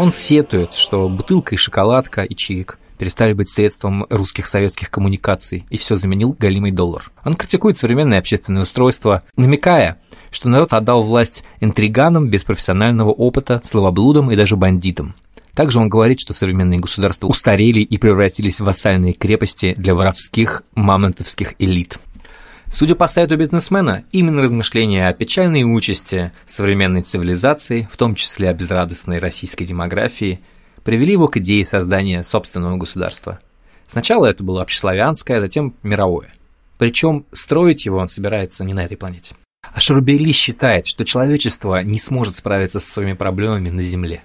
Он 0.00 0.14
сетует, 0.14 0.72
что 0.72 1.10
бутылка 1.10 1.54
и 1.54 1.58
шоколадка 1.58 2.22
и 2.22 2.34
чирик 2.34 2.78
перестали 2.96 3.34
быть 3.34 3.50
средством 3.50 4.06
русских 4.08 4.46
советских 4.46 4.90
коммуникаций, 4.90 5.66
и 5.68 5.76
все 5.76 5.96
заменил 5.96 6.34
галимый 6.38 6.70
доллар. 6.70 7.10
Он 7.22 7.34
критикует 7.34 7.76
современное 7.76 8.18
общественное 8.18 8.62
устройство, 8.62 9.24
намекая, 9.36 10.00
что 10.30 10.48
народ 10.48 10.72
отдал 10.72 11.02
власть 11.02 11.44
интриганам 11.60 12.30
без 12.30 12.44
профессионального 12.44 13.10
опыта, 13.10 13.60
словоблудам 13.62 14.30
и 14.30 14.36
даже 14.36 14.56
бандитам. 14.56 15.14
Также 15.52 15.78
он 15.78 15.90
говорит, 15.90 16.18
что 16.18 16.32
современные 16.32 16.80
государства 16.80 17.26
устарели 17.26 17.80
и 17.80 17.98
превратились 17.98 18.58
в 18.58 18.64
вассальные 18.64 19.12
крепости 19.12 19.74
для 19.76 19.94
воровских 19.94 20.62
мамонтовских 20.74 21.56
элит. 21.58 21.98
Судя 22.72 22.94
по 22.94 23.08
сайту 23.08 23.36
бизнесмена, 23.36 24.04
именно 24.12 24.42
размышления 24.42 25.08
о 25.08 25.12
печальной 25.12 25.64
участи 25.64 26.32
современной 26.46 27.02
цивилизации, 27.02 27.88
в 27.90 27.96
том 27.96 28.14
числе 28.14 28.48
о 28.48 28.54
безрадостной 28.54 29.18
российской 29.18 29.64
демографии, 29.64 30.40
привели 30.84 31.12
его 31.12 31.26
к 31.26 31.36
идее 31.38 31.64
создания 31.64 32.22
собственного 32.22 32.76
государства. 32.76 33.40
Сначала 33.88 34.26
это 34.26 34.44
было 34.44 34.62
общеславянское, 34.62 35.38
а 35.38 35.40
затем 35.40 35.74
мировое. 35.82 36.32
Причем 36.78 37.26
строить 37.32 37.86
его 37.86 37.98
он 37.98 38.08
собирается 38.08 38.64
не 38.64 38.72
на 38.72 38.84
этой 38.84 38.96
планете. 38.96 39.34
А 39.62 39.80
Шарубейли 39.80 40.30
считает, 40.30 40.86
что 40.86 41.04
человечество 41.04 41.82
не 41.82 41.98
сможет 41.98 42.36
справиться 42.36 42.78
со 42.78 42.90
своими 42.90 43.14
проблемами 43.14 43.68
на 43.70 43.82
Земле. 43.82 44.22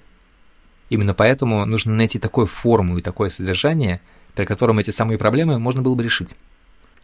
Именно 0.89 1.15
поэтому 1.15 1.65
нужно 1.65 1.95
найти 1.95 2.19
такую 2.19 2.45
форму 2.45 2.99
и 2.99 3.01
такое 3.01 3.31
содержание, 3.31 4.01
при 4.35 4.45
котором 4.45 4.77
эти 4.77 4.91
самые 4.91 5.17
проблемы 5.17 5.57
можно 5.57 5.81
было 5.81 5.95
бы 5.95 6.03
решить. 6.03 6.35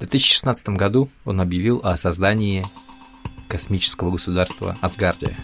В 0.02 0.10
2016 0.10 0.70
году 0.70 1.10
он 1.26 1.40
объявил 1.42 1.80
о 1.84 1.96
создании 1.96 2.66
космического 3.48 4.10
государства 4.10 4.76
Асгардия. 4.82 5.38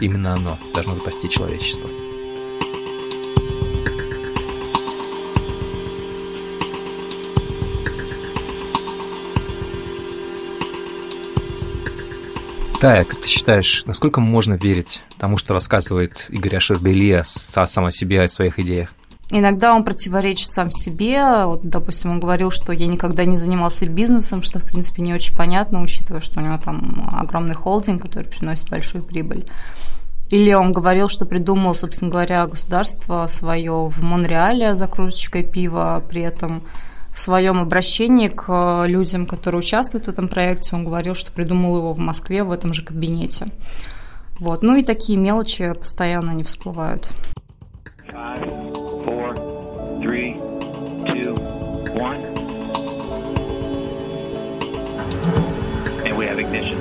Именно 0.00 0.34
оно 0.34 0.58
должно 0.74 0.96
спасти 0.96 1.30
человечество. 1.30 1.86
Тая, 12.80 13.04
как 13.04 13.18
ты 13.22 13.28
считаешь, 13.28 13.82
насколько 13.86 14.20
можно 14.20 14.54
верить 14.54 15.02
тому, 15.16 15.38
что 15.38 15.54
рассказывает 15.54 16.26
Игорь 16.28 16.56
Ашербели 16.56 17.22
сам 17.24 17.86
о 17.86 17.90
себе, 17.90 18.20
о 18.20 18.28
своих 18.28 18.58
идеях? 18.58 18.92
Иногда 19.34 19.74
он 19.74 19.82
противоречит 19.82 20.52
сам 20.52 20.70
себе. 20.70 21.46
Вот, 21.46 21.62
допустим, 21.62 22.10
он 22.10 22.20
говорил, 22.20 22.50
что 22.50 22.70
я 22.70 22.86
никогда 22.86 23.24
не 23.24 23.38
занимался 23.38 23.86
бизнесом, 23.86 24.42
что, 24.42 24.58
в 24.58 24.64
принципе, 24.64 25.00
не 25.00 25.14
очень 25.14 25.34
понятно, 25.34 25.80
учитывая, 25.80 26.20
что 26.20 26.40
у 26.40 26.44
него 26.44 26.58
там 26.62 27.08
огромный 27.18 27.54
холдинг, 27.54 28.02
который 28.02 28.28
приносит 28.28 28.68
большую 28.68 29.02
прибыль. 29.02 29.46
Или 30.28 30.52
он 30.52 30.72
говорил, 30.72 31.08
что 31.08 31.24
придумал, 31.24 31.74
собственно 31.74 32.10
говоря, 32.10 32.46
государство 32.46 33.26
свое 33.26 33.86
в 33.86 34.02
Монреале 34.02 34.74
за 34.74 34.86
кружечкой 34.86 35.44
пива, 35.44 36.04
при 36.06 36.20
этом 36.20 36.62
в 37.14 37.18
своем 37.18 37.58
обращении 37.58 38.28
к 38.28 38.44
э, 38.48 38.86
людям, 38.86 39.24
которые 39.24 39.60
участвуют 39.60 40.06
в 40.06 40.10
этом 40.10 40.28
проекте, 40.28 40.76
он 40.76 40.84
говорил, 40.84 41.14
что 41.14 41.32
придумал 41.32 41.78
его 41.78 41.92
в 41.94 41.98
Москве 41.98 42.44
в 42.44 42.50
этом 42.50 42.74
же 42.74 42.84
кабинете. 42.84 43.48
Вот. 44.38 44.62
Ну 44.62 44.76
и 44.76 44.82
такие 44.82 45.18
мелочи 45.18 45.72
постоянно 45.72 46.32
не 46.32 46.44
всплывают. 46.44 47.08
Four, 48.12 48.61
three, 50.02 50.34
two, 51.12 51.34
And 56.04 56.16
we 56.16 56.26
have 56.26 56.38
ignition. 56.38 56.78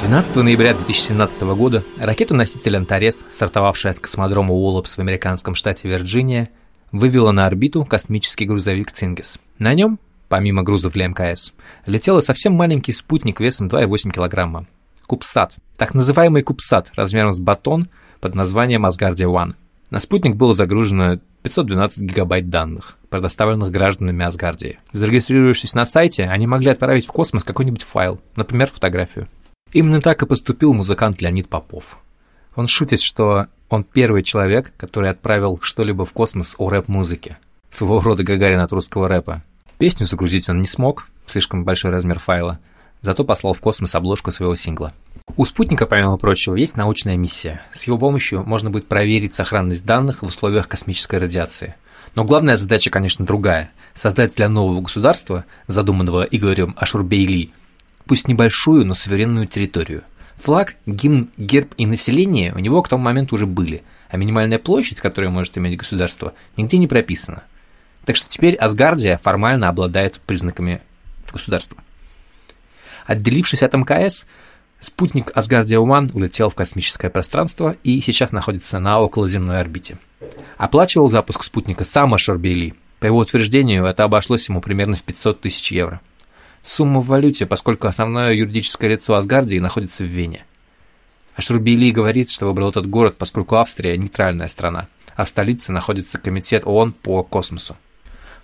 12 0.00 0.36
ноября 0.36 0.74
2017 0.74 1.42
года 1.42 1.84
ракета-носитель 1.98 2.76
«Антарес», 2.76 3.26
стартовавшая 3.30 3.92
с 3.94 3.98
космодрома 3.98 4.52
Уоллопс 4.54 4.96
в 4.96 5.00
американском 5.00 5.54
штате 5.54 5.88
Вирджиния, 5.88 6.50
вывела 6.92 7.32
на 7.32 7.46
орбиту 7.46 7.84
космический 7.84 8.44
грузовик 8.44 8.92
«Цингес». 8.92 9.38
На 9.58 9.74
нем, 9.74 9.98
помимо 10.28 10.62
грузов 10.62 10.92
для 10.92 11.08
МКС, 11.08 11.52
летел 11.86 12.20
совсем 12.22 12.52
маленький 12.52 12.92
спутник 12.92 13.40
весом 13.40 13.68
2,8 13.68 14.12
килограмма. 14.12 14.66
Кубсат. 15.06 15.56
Так 15.76 15.94
называемый 15.94 16.42
Кубсат 16.42 16.90
размером 16.94 17.32
с 17.32 17.40
батон 17.40 17.88
под 18.22 18.36
названием 18.36 18.86
Асгардия 18.86 19.26
One. 19.26 19.54
На 19.90 19.98
спутник 19.98 20.36
было 20.36 20.54
загружено 20.54 21.18
512 21.42 22.02
гигабайт 22.02 22.48
данных, 22.48 22.96
предоставленных 23.10 23.70
гражданами 23.70 24.24
Асгардии. 24.24 24.78
Зарегистрировавшись 24.92 25.74
на 25.74 25.84
сайте, 25.84 26.24
они 26.24 26.46
могли 26.46 26.70
отправить 26.70 27.04
в 27.04 27.12
космос 27.12 27.44
какой-нибудь 27.44 27.82
файл, 27.82 28.20
например, 28.36 28.70
фотографию. 28.70 29.26
Именно 29.72 30.00
так 30.00 30.22
и 30.22 30.26
поступил 30.26 30.72
музыкант 30.72 31.20
Леонид 31.20 31.48
Попов. 31.48 31.98
Он 32.54 32.68
шутит, 32.68 33.00
что 33.00 33.48
он 33.68 33.82
первый 33.82 34.22
человек, 34.22 34.72
который 34.76 35.10
отправил 35.10 35.58
что-либо 35.60 36.04
в 36.04 36.12
космос 36.12 36.54
о 36.58 36.70
рэп-музыке. 36.70 37.38
Своего 37.70 38.00
рода 38.00 38.22
Гагарин 38.22 38.60
от 38.60 38.72
русского 38.72 39.08
рэпа. 39.08 39.42
Песню 39.78 40.06
загрузить 40.06 40.48
он 40.48 40.60
не 40.60 40.66
смог, 40.68 41.08
слишком 41.26 41.64
большой 41.64 41.90
размер 41.90 42.20
файла, 42.20 42.60
зато 43.02 43.24
послал 43.24 43.52
в 43.52 43.60
космос 43.60 43.94
обложку 43.94 44.32
своего 44.32 44.54
сингла. 44.54 44.92
У 45.36 45.44
спутника, 45.44 45.86
помимо 45.86 46.16
прочего, 46.16 46.54
есть 46.56 46.76
научная 46.76 47.16
миссия. 47.16 47.62
С 47.72 47.84
его 47.84 47.98
помощью 47.98 48.44
можно 48.44 48.70
будет 48.70 48.86
проверить 48.86 49.34
сохранность 49.34 49.84
данных 49.84 50.22
в 50.22 50.26
условиях 50.26 50.68
космической 50.68 51.18
радиации. 51.18 51.74
Но 52.14 52.24
главная 52.24 52.56
задача, 52.56 52.90
конечно, 52.90 53.24
другая– 53.24 53.70
создать 53.94 54.34
для 54.36 54.48
нового 54.48 54.80
государства, 54.80 55.44
задуманного 55.66 56.24
Игорем 56.24 56.74
Ашурбейли, 56.76 57.50
пусть 58.06 58.28
небольшую, 58.28 58.86
но 58.86 58.94
суверенную 58.94 59.46
территорию. 59.46 60.02
Флаг, 60.36 60.76
гимн, 60.86 61.30
герб 61.36 61.72
и 61.76 61.86
население 61.86 62.52
у 62.52 62.58
него 62.58 62.82
к 62.82 62.88
тому 62.88 63.04
моменту 63.04 63.36
уже 63.36 63.46
были, 63.46 63.82
а 64.10 64.16
минимальная 64.16 64.58
площадь, 64.58 65.00
которую 65.00 65.30
может 65.30 65.56
иметь 65.56 65.78
государство, 65.78 66.34
нигде 66.56 66.78
не 66.78 66.88
прописана. 66.88 67.44
Так 68.04 68.16
что 68.16 68.28
теперь 68.28 68.56
Асгардия 68.56 69.18
формально 69.18 69.68
обладает 69.68 70.20
признаками 70.20 70.82
государства. 71.32 71.78
Отделившись 73.06 73.62
от 73.62 73.74
МКС, 73.74 74.26
спутник 74.80 75.30
Асгардия 75.34 75.78
Уман 75.78 76.10
улетел 76.14 76.50
в 76.50 76.54
космическое 76.54 77.10
пространство 77.10 77.76
и 77.82 78.00
сейчас 78.00 78.32
находится 78.32 78.78
на 78.78 79.00
околоземной 79.00 79.60
орбите. 79.60 79.98
Оплачивал 80.56 81.08
запуск 81.08 81.44
спутника 81.44 81.84
сам 81.84 82.14
Ашарбейли. 82.14 82.74
По 83.00 83.06
его 83.06 83.18
утверждению, 83.18 83.84
это 83.84 84.04
обошлось 84.04 84.48
ему 84.48 84.60
примерно 84.60 84.96
в 84.96 85.02
500 85.02 85.40
тысяч 85.40 85.72
евро– 85.72 86.00
Сумма 86.62 87.00
в 87.00 87.06
валюте, 87.06 87.44
поскольку 87.44 87.88
основное 87.88 88.32
юридическое 88.32 88.90
лицо 88.90 89.16
Асгардии 89.16 89.58
находится 89.58 90.04
в 90.04 90.06
Вене. 90.06 90.44
Ашрубейли 91.34 91.90
говорит, 91.90 92.30
что 92.30 92.46
выбрал 92.46 92.70
этот 92.70 92.88
город, 92.88 93.16
поскольку 93.18 93.56
Австрия– 93.56 93.96
нейтральная 93.98 94.48
страна, 94.48 94.86
а 95.16 95.24
в 95.24 95.28
столице 95.28 95.72
находится 95.72 96.18
Комитет 96.18 96.64
ООН 96.64 96.92
по 96.92 97.22
космосу. 97.24 97.76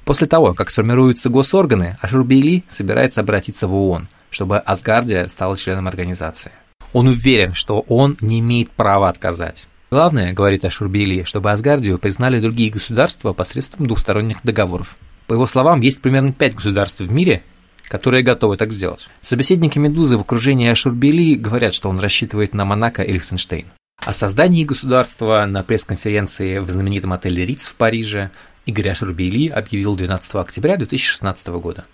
После 0.05 0.27
того, 0.27 0.55
как 0.55 0.71
сформируются 0.71 1.29
госорганы, 1.29 1.97
Ашрубейли 2.00 2.65
собирается 2.67 3.21
обратиться 3.21 3.67
в 3.69 3.75
ООН, 3.75 4.09
чтобы 4.30 4.58
Асгардия 4.58 5.26
стала 5.26 5.56
членом 5.56 5.88
организации. 5.88 6.52
Он 6.92 7.08
уверен, 7.08 7.52
что 7.52 7.80
ООН 7.80 8.18
не 8.20 8.40
имеет 8.40 8.70
права 8.70 9.08
отказать. 9.08 9.66
Главное, 9.90 10.32
говорит 10.32 10.64
Ашурбейли, 10.64 11.25
чтобы 11.25 11.50
Асгардию 11.50 11.99
признали 11.99 12.40
другие 12.40 12.70
государства 12.70 13.32
посредством 13.32 13.87
двухсторонних 13.87 14.38
договоров. 14.42 14.97
По 15.26 15.35
его 15.35 15.47
словам, 15.47 15.80
есть 15.80 16.02
примерно 16.02 16.32
пять 16.32 16.54
государств 16.54 17.00
в 17.00 17.11
мире, 17.11 17.42
которые 17.88 18.23
готовы 18.23 18.56
так 18.56 18.73
сделать. 18.73 19.08
Собеседники 19.23 19.78
«Медузы» 19.78 20.16
в 20.16 20.20
окружении 20.20 20.68
Ашурбели 20.68 21.35
говорят, 21.35 21.75
что 21.75 21.88
он 21.88 22.00
рассчитывает 22.00 22.54
на 22.54 22.64
Монако 22.64 23.02
и 23.02 23.12
Лихтенштейн. 23.12 23.66
О 24.04 24.12
создании 24.12 24.64
государства 24.64 25.44
на 25.47 25.62
пресс-конференции 25.62 26.58
в 26.58 26.70
знаменитом 26.70 27.12
отеле 27.12 27.44
Риц 27.44 27.66
в 27.66 27.75
Париже 27.75 28.30
Игорь 28.64 28.90
Ашурбели 28.90 29.49
объявил 29.49 29.97
12 29.97 30.35
октября 30.37 30.76
2016 30.76 31.49
года. 31.49 31.85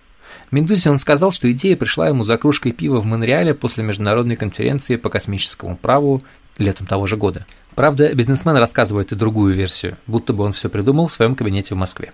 Медузе 0.54 0.90
он 0.90 0.99
сказал, 0.99 1.32
что 1.32 1.50
идея 1.50 1.76
пришла 1.76 2.08
ему 2.08 2.23
за 2.23 2.38
кружкой 2.38 2.70
пива 2.70 3.00
в 3.00 3.06
Монреале 3.06 3.54
после 3.54 3.82
международной 3.82 4.37
конференции 4.37 4.94
по 4.94 5.11
космическому 5.11 5.76
праву 5.76 6.23
летом 6.58 6.87
того 6.87 7.08
же 7.08 7.16
года. 7.16 7.44
Правда, 7.75 8.14
бизнесмен 8.14 8.56
рассказывает 8.56 9.11
и 9.11 9.16
другую 9.16 9.52
версию, 9.52 9.96
будто 10.06 10.32
бы 10.32 10.44
он 10.44 10.52
все 10.52 10.68
придумал 10.68 11.08
в 11.08 11.12
своем 11.12 11.34
кабинете 11.34 11.75
в 11.75 11.78
Москве. 11.78 12.12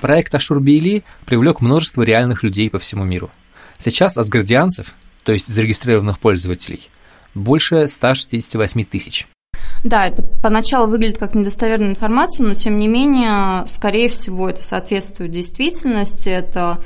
Проект 0.00 0.32
Ашурбейли 0.34 1.02
привлек 1.26 1.60
множество 1.60 2.02
реальных 2.02 2.44
людей 2.44 2.70
по 2.70 2.78
всему 2.78 3.02
миру. 3.02 3.30
Сейчас 3.78 4.18
асгардианцев, 4.18 4.94
то 5.24 5.32
есть 5.32 5.48
зарегистрированных 5.48 6.20
пользователей, 6.20 6.90
больше 7.34 7.88
168 7.88 8.84
тысяч. 8.84 9.26
Да, 9.82 10.06
это 10.06 10.22
поначалу 10.42 10.88
выглядит 10.88 11.18
как 11.18 11.34
недостоверная 11.34 11.90
информация, 11.90 12.46
но 12.46 12.54
тем 12.54 12.78
не 12.78 12.86
менее, 12.86 13.66
скорее 13.66 14.08
всего, 14.08 14.48
это 14.48 14.62
соответствует 14.62 15.32
действительности. 15.32 16.28
Это 16.28 16.80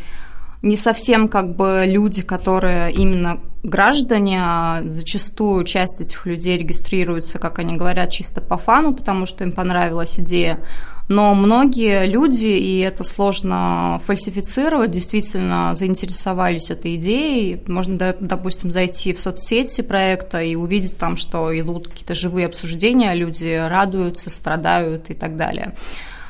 не 0.63 0.77
совсем 0.77 1.29
как 1.29 1.55
бы 1.55 1.85
люди, 1.87 2.23
которые 2.23 2.93
именно 2.93 3.41
граждане, 3.63 4.41
а 4.43 4.83
зачастую 4.85 5.65
часть 5.65 6.01
этих 6.01 6.27
людей 6.27 6.59
регистрируется, 6.59 7.39
как 7.39 7.59
они 7.59 7.77
говорят, 7.77 8.11
чисто 8.11 8.41
по 8.41 8.57
фану, 8.57 8.95
потому 8.95 9.27
что 9.27 9.45
им 9.45 9.53
понравилась 9.53 10.19
идея. 10.21 10.61
Но 11.09 11.35
многие 11.35 12.07
люди, 12.07 12.49
и 12.49 12.81
это 12.81 13.03
сложно 13.03 14.01
фальсифицировать, 14.05 14.91
действительно 14.91 15.75
заинтересовались 15.75 16.71
этой 16.71 16.97
идеей. 16.97 17.63
Можно, 17.67 18.15
допустим, 18.21 18.71
зайти 18.71 19.15
в 19.15 19.21
соцсети 19.21 19.81
проекта 19.81 20.43
и 20.43 20.55
увидеть 20.55 20.99
там, 20.99 21.17
что 21.17 21.59
идут 21.59 21.89
какие-то 21.89 22.15
живые 22.15 22.47
обсуждения, 22.47 23.15
люди 23.15 23.49
радуются, 23.49 24.29
страдают 24.29 25.09
и 25.09 25.15
так 25.15 25.37
далее. 25.37 25.75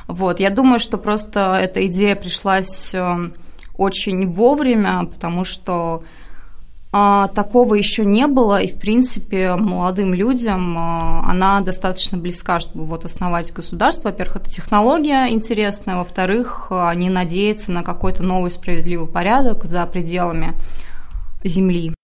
Вот. 0.07 0.39
Я 0.39 0.51
думаю, 0.51 0.79
что 0.79 0.97
просто 0.97 1.59
эта 1.61 1.85
идея 1.87 2.15
пришлась 2.15 2.95
э, 2.95 3.31
очень 3.79 4.31
вовремя, 4.31 5.07
потому 5.07 5.45
что 5.45 6.03
а, 6.91 7.29
такого 7.29 7.75
еще 7.75 8.05
не 8.05 8.27
было, 8.27 8.61
и, 8.61 8.69
в 8.69 8.79
принципе, 8.79 9.55
молодым 9.57 10.13
людям 10.13 10.77
а, 10.77 11.23
она 11.31 11.61
достаточно 11.61 12.19
близка, 12.19 12.61
чтобы 12.61 12.85
вот 12.85 13.05
основать 13.05 13.53
государство. 13.53 14.09
Во-первых, 14.09 14.37
это 14.37 14.51
технология 14.51 15.29
интересная, 15.29 15.97
во-вторых, 15.97 16.67
они 16.71 17.09
надеются 17.09 17.73
на 17.73 17.83
какой-то 17.83 18.23
новый 18.23 18.51
справедливый 18.51 19.07
порядок 19.07 19.65
за 19.65 19.87
пределами 19.87 20.55
Земли. 21.45 21.95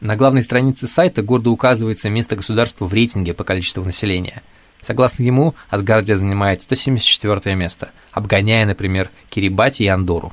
На 0.00 0.16
главной 0.16 0.42
странице 0.42 0.86
сайта 0.86 1.22
гордо 1.22 1.50
указывается 1.50 2.10
место 2.10 2.36
государства 2.36 2.86
в 2.86 2.92
рейтинге 2.92 3.34
по 3.34 3.42
количеству 3.42 3.84
населения. 3.84 4.42
Согласно 4.80 5.24
ему, 5.24 5.54
Асгардия 5.70 6.16
занимает 6.16 6.62
174 6.62 7.56
место, 7.56 7.90
обгоняя, 8.12 8.64
например, 8.64 9.10
Кирибати 9.28 9.84
и 9.84 9.88
Андору. 9.88 10.32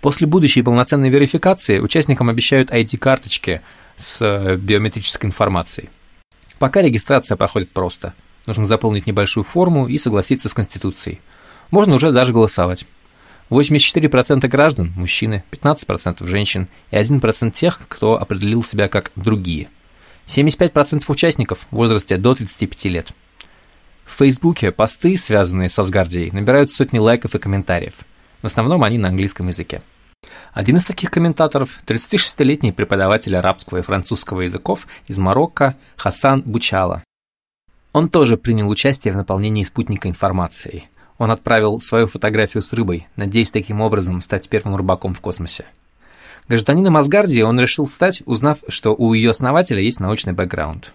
После 0.00 0.28
будущей 0.28 0.62
полноценной 0.62 1.10
верификации 1.10 1.80
участникам 1.80 2.28
обещают 2.28 2.70
ID-карточки 2.70 3.62
с 3.96 4.22
э, 4.22 4.56
биометрической 4.56 5.28
информацией. 5.28 5.88
Пока 6.60 6.82
регистрация 6.82 7.36
проходит 7.36 7.70
просто. 7.70 8.14
Нужно 8.46 8.64
заполнить 8.64 9.06
небольшую 9.06 9.44
форму 9.44 9.88
и 9.88 9.98
согласиться 9.98 10.48
с 10.48 10.54
Конституцией. 10.54 11.20
Можно 11.70 11.96
уже 11.96 12.12
даже 12.12 12.32
голосовать. 12.32 12.86
84% 13.50 14.46
граждан– 14.46 14.92
мужчины, 14.96 15.42
15% 15.50 16.24
женщин 16.26 16.68
и 16.90 16.96
1% 16.96 17.50
тех, 17.50 17.80
кто 17.88 18.20
определил 18.20 18.62
себя 18.62 18.88
как 18.88 19.10
«другие». 19.16 19.68
75% 20.26 21.04
участников 21.08 21.66
в 21.70 21.76
возрасте 21.76 22.18
до 22.18 22.34
35 22.34 22.84
лет. 22.84 23.08
В 24.04 24.18
Фейсбуке 24.18 24.70
посты, 24.70 25.16
связанные 25.16 25.70
с 25.70 25.78
Асгардией, 25.78 26.30
набирают 26.30 26.70
сотни 26.70 26.98
лайков 26.98 27.34
и 27.34 27.38
комментариев– 27.38 27.94
в 28.42 28.46
основном 28.46 28.84
они 28.84 28.98
на 28.98 29.08
английском 29.08 29.48
языке. 29.48 29.82
Один 30.52 30.76
из 30.76 30.84
таких 30.84 31.10
комментаторов– 31.10 31.80
36-летний 31.86 32.72
преподаватель 32.72 33.36
арабского 33.36 33.78
и 33.78 33.82
французского 33.82 34.42
языков 34.42 34.86
из 35.06 35.18
Марокко 35.18 35.76
Хасан 35.96 36.42
Бучала. 36.42 37.04
Он 37.92 38.08
тоже 38.08 38.36
принял 38.36 38.68
участие 38.68 39.14
в 39.14 39.16
наполнении 39.16 39.62
спутника 39.62 40.08
информацией. 40.08 40.88
Он 41.18 41.30
отправил 41.30 41.80
свою 41.80 42.06
фотографию 42.06 42.62
с 42.62 42.72
рыбой, 42.72 43.08
надеясь 43.16 43.50
таким 43.50 43.80
образом 43.80 44.20
стать 44.20 44.48
первым 44.48 44.76
рыбаком 44.76 45.14
в 45.14 45.20
космосе. 45.20 45.66
Гражданином 46.48 46.96
Асгардии 46.96 47.42
он 47.42 47.60
решил 47.60 47.86
стать, 47.86 48.22
узнав, 48.24 48.58
что 48.68 48.94
у 48.94 49.12
ее 49.12 49.30
основателя 49.30 49.82
есть 49.82 50.00
научный 50.00 50.32
бэкграунд. 50.32 50.94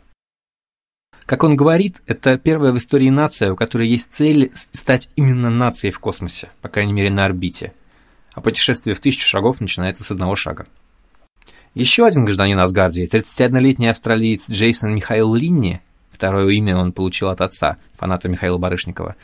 Как 1.25 1.43
он 1.43 1.55
говорит, 1.55 2.01
это 2.05 2.37
первая 2.37 2.71
в 2.71 2.77
истории 2.77 3.09
нация, 3.09 3.53
у 3.53 3.55
которой 3.55 3.87
есть 3.87 4.09
цель 4.11 4.51
стать 4.71 5.09
именно 5.15 5.49
нацией 5.49 5.93
в 5.93 5.99
космосе, 5.99 6.49
по 6.61 6.67
крайней 6.67 6.93
мере 6.93 7.09
на 7.09 7.25
орбите. 7.25 7.73
А 8.33 8.41
путешествие 8.41 8.95
в 8.95 8.99
тысячу 8.99 9.25
шагов 9.25 9.61
начинается 9.61 10.03
с 10.03 10.11
одного 10.11 10.35
шага. 10.35 10.65
Еще 11.75 12.05
один 12.05 12.25
гражданин 12.25 12.59
Асгардии, 12.59 13.09
31-летний 13.09 13.87
австралиец 13.87 14.49
Джейсон 14.49 14.93
Михаил 14.93 15.33
Линни, 15.33 15.81
второе 16.11 16.49
имя 16.49 16.77
он 16.77 16.91
получил 16.91 17.29
от 17.29 17.41
отца, 17.41 17.77
фаната 17.93 18.27
Михаила 18.29 18.57
Барышникова, 18.57 19.15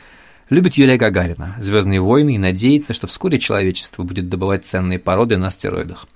любит 0.50 0.74
Юрия 0.74 0.98
Гагарина, 0.98 1.56
«Звездные 1.60 2.00
войны» 2.00 2.34
и 2.34 2.38
надеется, 2.38 2.92
что 2.92 3.06
вскоре 3.06 3.38
человечество 3.38 4.02
будет 4.02 4.28
добывать 4.28 4.66
ценные 4.66 4.98
породы 4.98 5.36
на 5.36 5.46
астероидах. 5.46 6.06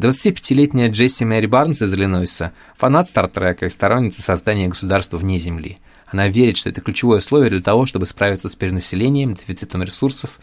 25-летняя 0.00 0.90
Джесси 0.90 1.24
Мэри 1.24 1.46
Барнс 1.46 1.82
из 1.82 1.92
Иллинойса– 1.92 2.52
фанат 2.74 3.08
Стартрека 3.08 3.66
и 3.66 3.70
сторонница 3.70 4.22
создания 4.22 4.68
государства 4.68 5.18
вне 5.18 5.38
Земли. 5.38 5.78
Она 6.06 6.28
верит, 6.28 6.56
что 6.56 6.70
это 6.70 6.80
ключевое 6.80 7.18
условие 7.18 7.50
для 7.50 7.60
того, 7.60 7.86
чтобы 7.86 8.06
справиться 8.06 8.48
с 8.48 8.56
перенаселением, 8.56 9.34
дефицитом 9.34 9.82
ресурсов, 9.82 10.40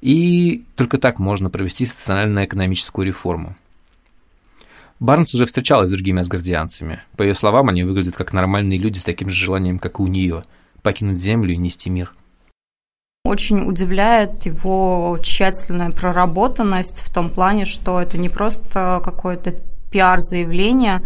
и 0.00 0.64
только 0.76 0.98
так 0.98 1.18
можно 1.18 1.50
провести 1.50 1.86
социально-экономическую 1.86 3.06
реформу. 3.06 3.56
Барнс 5.00 5.34
уже 5.34 5.46
встречалась 5.46 5.88
с 5.88 5.92
другими 5.92 6.20
асгардианцами. 6.20 7.02
По 7.16 7.22
ее 7.22 7.34
словам, 7.34 7.70
они 7.70 7.82
выглядят 7.82 8.14
как 8.14 8.32
нормальные 8.32 8.78
люди 8.78 8.98
с 8.98 9.04
таким 9.04 9.30
же 9.30 9.44
желанием, 9.44 9.78
как 9.78 9.98
и 9.98 10.02
у 10.02 10.06
нее– 10.06 10.44
покинуть 10.82 11.20
Землю 11.20 11.52
и 11.54 11.56
нести 11.56 11.90
мир– 11.90 12.12
очень 13.24 13.68
удивляет 13.68 14.46
его 14.46 15.16
тщательная 15.22 15.90
проработанность 15.90 17.02
в 17.02 17.12
том 17.12 17.30
плане, 17.30 17.66
что 17.66 18.00
это 18.00 18.18
не 18.18 18.28
просто 18.28 19.00
какое-то 19.02 19.54
пиар-заявление, 19.90 21.02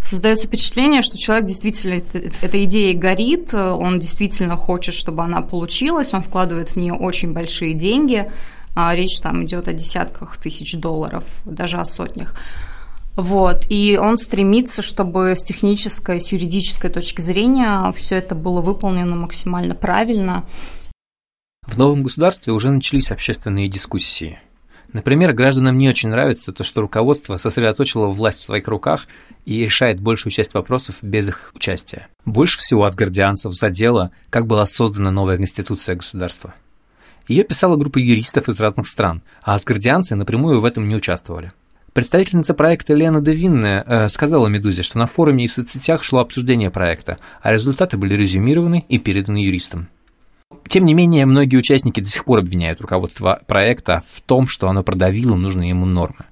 Создается 0.00 0.46
впечатление, 0.46 1.02
что 1.02 1.18
человек 1.18 1.46
действительно 1.46 2.00
этой 2.40 2.64
идеей 2.64 2.94
горит, 2.94 3.52
он 3.52 3.98
действительно 3.98 4.56
хочет, 4.56 4.94
чтобы 4.94 5.24
она 5.24 5.42
получилась, 5.42 6.14
он 6.14 6.22
вкладывает 6.22 6.70
в 6.70 6.76
нее 6.76 6.94
очень 6.94 7.32
большие 7.32 7.74
деньги, 7.74 8.30
а 8.76 8.94
речь 8.94 9.18
там 9.20 9.44
идет 9.44 9.66
о 9.66 9.72
десятках 9.72 10.36
тысяч 10.36 10.76
долларов, 10.76 11.24
даже 11.44 11.78
о 11.78 11.84
сотнях. 11.84 12.36
Вот. 13.16 13.66
И 13.68 13.98
он 14.00 14.16
стремится, 14.16 14.80
чтобы 14.80 15.34
с 15.34 15.42
технической, 15.42 16.20
с 16.20 16.30
юридической 16.30 16.90
точки 16.90 17.20
зрения 17.20 17.92
все 17.92 18.14
это 18.14 18.36
было 18.36 18.60
выполнено 18.60 19.16
максимально 19.16 19.74
правильно. 19.74 20.44
В 21.68 21.76
новом 21.76 22.02
государстве 22.02 22.52
уже 22.52 22.70
начались 22.70 23.12
общественные 23.12 23.68
дискуссии. 23.68 24.40
Например, 24.94 25.34
гражданам 25.34 25.76
не 25.76 25.88
очень 25.88 26.08
нравится 26.08 26.50
то, 26.50 26.64
что 26.64 26.80
руководство 26.80 27.36
сосредоточило 27.36 28.06
власть 28.06 28.40
в 28.40 28.44
своих 28.44 28.66
руках 28.68 29.06
и 29.44 29.62
решает 29.62 30.00
большую 30.00 30.32
часть 30.32 30.54
вопросов 30.54 30.96
без 31.02 31.28
их 31.28 31.52
участия. 31.54 32.08
Больше 32.24 32.58
всего 32.58 32.84
асгардианцев 32.84 33.54
задело, 33.54 34.10
как 34.30 34.46
была 34.46 34.64
создана 34.64 35.10
новая 35.10 35.36
конституция 35.36 35.94
государства. 35.94 36.54
Ее 37.28 37.44
писала 37.44 37.76
группа 37.76 37.98
юристов 37.98 38.48
из 38.48 38.58
разных 38.58 38.88
стран, 38.88 39.22
а 39.42 39.54
асгардианцы 39.54 40.16
напрямую 40.16 40.62
в 40.62 40.64
этом 40.64 40.88
не 40.88 40.96
участвовали. 40.96 41.52
Представительница 41.92 42.54
проекта 42.54 42.94
Лена 42.94 43.20
Девинная 43.20 43.84
э, 43.86 44.08
сказала 44.08 44.46
«Медузе», 44.48 44.82
что 44.82 44.98
на 44.98 45.06
форуме 45.06 45.44
и 45.44 45.48
в 45.48 45.52
соцсетях 45.52 46.02
шло 46.02 46.20
обсуждение 46.20 46.70
проекта, 46.70 47.18
а 47.42 47.52
результаты 47.52 47.98
были 47.98 48.16
резюмированы 48.16 48.86
и 48.88 48.98
переданы 48.98 49.36
юристам. 49.36 49.88
Тем 50.68 50.84
не 50.84 50.94
менее, 50.94 51.26
многие 51.26 51.56
участники 51.56 52.00
до 52.00 52.08
сих 52.08 52.24
пор 52.24 52.40
обвиняют 52.40 52.80
руководство 52.80 53.40
проекта 53.46 54.02
в 54.06 54.20
том, 54.20 54.46
что 54.46 54.68
оно 54.68 54.82
продавило 54.82 55.34
нужные 55.34 55.70
ему 55.70 55.86
нормы. 55.86 56.26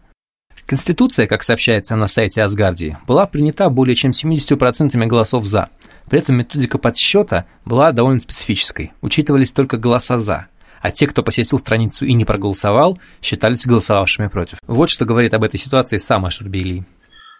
Конституция, 0.66 1.26
как 1.26 1.42
сообщается 1.42 1.94
на 1.94 2.06
сайте 2.06 2.42
Асгардии, 2.42 2.98
была 3.06 3.26
принята 3.26 3.70
более 3.70 3.94
чем 3.94 4.10
70% 4.10 4.96
голосов 5.06 5.46
«за». 5.46 5.68
При 6.10 6.18
этом 6.18 6.36
методика 6.36 6.78
подсчета 6.78 7.46
была 7.64 7.92
довольно 7.92 8.20
специфической. 8.20 8.92
Учитывались 9.00 9.52
только 9.52 9.76
голоса 9.76 10.18
«за», 10.18 10.48
а 10.82 10.90
те, 10.90 11.06
кто 11.06 11.22
посетил 11.22 11.58
страницу 11.58 12.04
и 12.04 12.12
не 12.14 12.24
проголосовал, 12.24 12.98
считались 13.22 13.66
голосовавшими 13.66 14.26
против. 14.26 14.58
Вот 14.66 14.90
что 14.90 15.04
говорит 15.04 15.34
об 15.34 15.44
этой 15.44 15.58
ситуации 15.58 15.98
сам 15.98 16.26
Ашурбейли. 16.26 16.84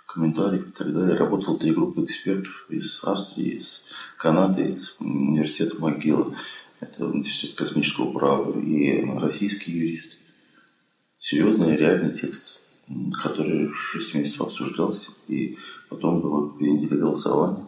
Комментарий. 0.07 0.63
Тогда 0.77 1.09
я 1.11 1.17
работал 1.17 1.59
три 1.59 1.73
группы 1.73 2.05
экспертов 2.05 2.67
из 2.71 3.01
Австрии, 3.03 3.59
из 3.59 3.83
Канады, 4.17 4.73
из 4.73 4.97
университета 4.99 5.77
Могила 5.79 6.33
это 6.81 7.05
Институт 7.05 7.57
космического 7.57 8.13
права 8.13 8.59
и 8.59 9.05
российский 9.19 9.73
юрист. 9.73 10.13
Серьезный, 11.21 11.77
реальный 11.77 12.15
текст, 12.15 12.61
который 13.23 13.73
6 13.73 14.15
месяцев 14.15 14.43
обсуждался, 14.43 15.11
и 15.29 15.57
потом 15.89 16.21
было 16.21 16.57
две 16.59 16.73
недели 16.73 16.99
голосования. 16.99 17.65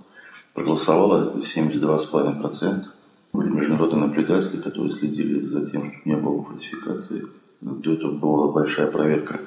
Проголосовало 0.54 1.38
72,5%. 1.40 2.84
Были 3.32 3.50
международные 3.50 4.06
наблюдатели, 4.06 4.60
которые 4.60 4.92
следили 4.92 5.44
за 5.46 5.70
тем, 5.70 5.92
чтобы 5.92 6.02
не 6.04 6.16
было 6.16 6.44
фальсификации. 6.44 7.26
До 7.60 7.92
этого 7.92 8.12
была 8.12 8.52
большая 8.52 8.90
проверка 8.90 9.40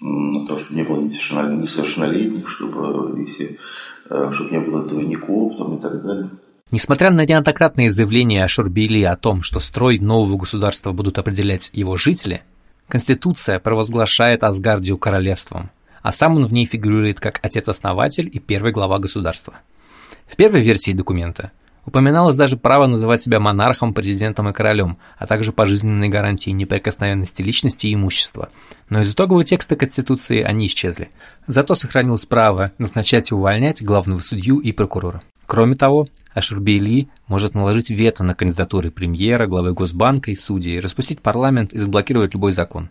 на 0.00 0.46
то, 0.46 0.58
чтобы 0.58 0.80
не 0.80 0.86
было 0.86 1.00
несовершеннолетних, 1.00 2.48
чтобы, 2.48 3.20
если, 3.26 3.58
э, 4.10 4.30
чтобы 4.32 4.50
не 4.50 4.60
было 4.60 4.84
двойников 4.84 5.56
там, 5.56 5.76
и 5.76 5.80
так 5.80 6.02
далее. 6.02 6.30
Несмотря 6.72 7.12
на 7.12 7.24
неоднократные 7.24 7.92
заявления 7.92 8.48
Шурбили 8.48 9.00
о 9.04 9.14
том, 9.16 9.42
что 9.44 9.60
строй 9.60 10.00
нового 10.00 10.36
государства 10.36 10.90
будут 10.90 11.16
определять 11.16 11.70
его 11.72 11.96
жители, 11.96 12.42
Конституция 12.88 13.60
провозглашает 13.60 14.42
Асгардию 14.42 14.98
королевством, 14.98 15.70
а 16.02 16.10
сам 16.10 16.36
он 16.36 16.44
в 16.44 16.52
ней 16.52 16.66
фигурирует 16.66 17.20
как 17.20 17.38
отец-основатель 17.40 18.28
и 18.32 18.40
первый 18.40 18.72
глава 18.72 18.98
государства. 18.98 19.54
В 20.26 20.34
первой 20.34 20.62
версии 20.62 20.90
документа 20.90 21.52
упоминалось 21.84 22.34
даже 22.34 22.56
право 22.56 22.88
называть 22.88 23.22
себя 23.22 23.38
монархом, 23.38 23.94
президентом 23.94 24.48
и 24.48 24.52
королем, 24.52 24.96
а 25.18 25.28
также 25.28 25.52
пожизненные 25.52 26.10
гарантии 26.10 26.50
неприкосновенности 26.50 27.42
личности 27.42 27.86
и 27.86 27.94
имущества. 27.94 28.48
Но 28.88 29.02
из 29.02 29.12
итогового 29.12 29.44
текста 29.44 29.76
Конституции 29.76 30.42
они 30.42 30.66
исчезли. 30.66 31.10
Зато 31.46 31.76
сохранилось 31.76 32.24
право 32.24 32.72
назначать 32.78 33.30
и 33.30 33.34
увольнять 33.36 33.84
главного 33.84 34.18
судью 34.18 34.58
и 34.58 34.72
прокурора. 34.72 35.22
Кроме 35.46 35.76
того, 35.76 36.06
Ашурбейли 36.36 37.08
может 37.28 37.54
наложить 37.54 37.88
вето 37.88 38.22
на 38.22 38.34
кандидатуры 38.34 38.90
премьера, 38.90 39.46
главы 39.46 39.72
Госбанка 39.72 40.30
и 40.30 40.34
судей, 40.34 40.80
распустить 40.80 41.22
парламент 41.22 41.72
и 41.72 41.78
заблокировать 41.78 42.34
любой 42.34 42.52
закон. 42.52 42.90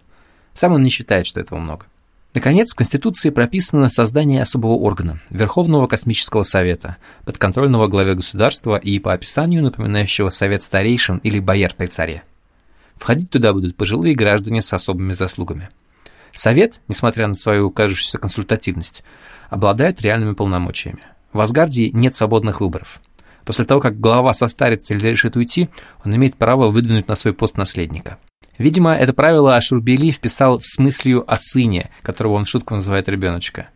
Сам 0.53 0.73
он 0.73 0.81
не 0.81 0.89
считает, 0.89 1.27
что 1.27 1.41
этого 1.41 1.59
много. 1.59 1.85
Наконец, 2.33 2.71
в 2.71 2.75
Конституции 2.75 3.29
прописано 3.29 3.87
создание 3.89 4.41
особого 4.41 4.73
органа– 4.73 5.19
Верховного 5.29 5.85
космического 5.85 6.41
совета, 6.41 6.97
подконтрольного 7.23 7.87
главе 7.87 8.15
государства 8.15 8.77
и 8.77 8.97
по 8.97 9.13
описанию 9.13 9.61
напоминающего 9.61 10.29
совет 10.29 10.63
старейшин 10.63 11.19
или 11.19 11.39
бояр 11.39 11.71
при 11.77 11.85
царе. 11.85 12.23
Входить 12.95 13.29
туда 13.29 13.53
будут 13.53 13.75
пожилые 13.75 14.15
граждане 14.15 14.63
с 14.63 14.73
особыми 14.73 15.13
заслугами. 15.13 15.69
Совет, 16.33 16.81
несмотря 16.87 17.27
на 17.27 17.35
свою 17.35 17.69
кажущуюся 17.69 18.17
консультативность, 18.17 19.03
обладает 19.51 20.01
реальными 20.01 20.33
полномочиями. 20.33 21.03
В 21.31 21.39
Асгардии 21.41 21.91
нет 21.93 22.15
свободных 22.15 22.59
выборов. 22.59 23.01
После 23.45 23.65
того, 23.65 23.79
как 23.79 23.99
глава 23.99 24.33
состарится 24.33 24.93
или 24.93 25.07
решит 25.07 25.35
уйти, 25.35 25.69
он 26.03 26.15
имеет 26.15 26.35
право 26.35 26.69
выдвинуть 26.69 27.07
на 27.07 27.15
свой 27.15 27.33
пост 27.33 27.57
наследника– 27.57 28.17
Видимо, 28.57 28.95
это 28.95 29.13
правило 29.13 29.55
Ашурбели 29.55 30.11
вписал 30.11 30.59
в 30.59 30.65
смыслию 30.65 31.29
о 31.29 31.35
сыне, 31.35 31.91
которого 32.01 32.33
он 32.33 32.45
в 32.45 32.49
шутку 32.49 32.75
называет 32.75 33.09
ребеночка. 33.09 33.69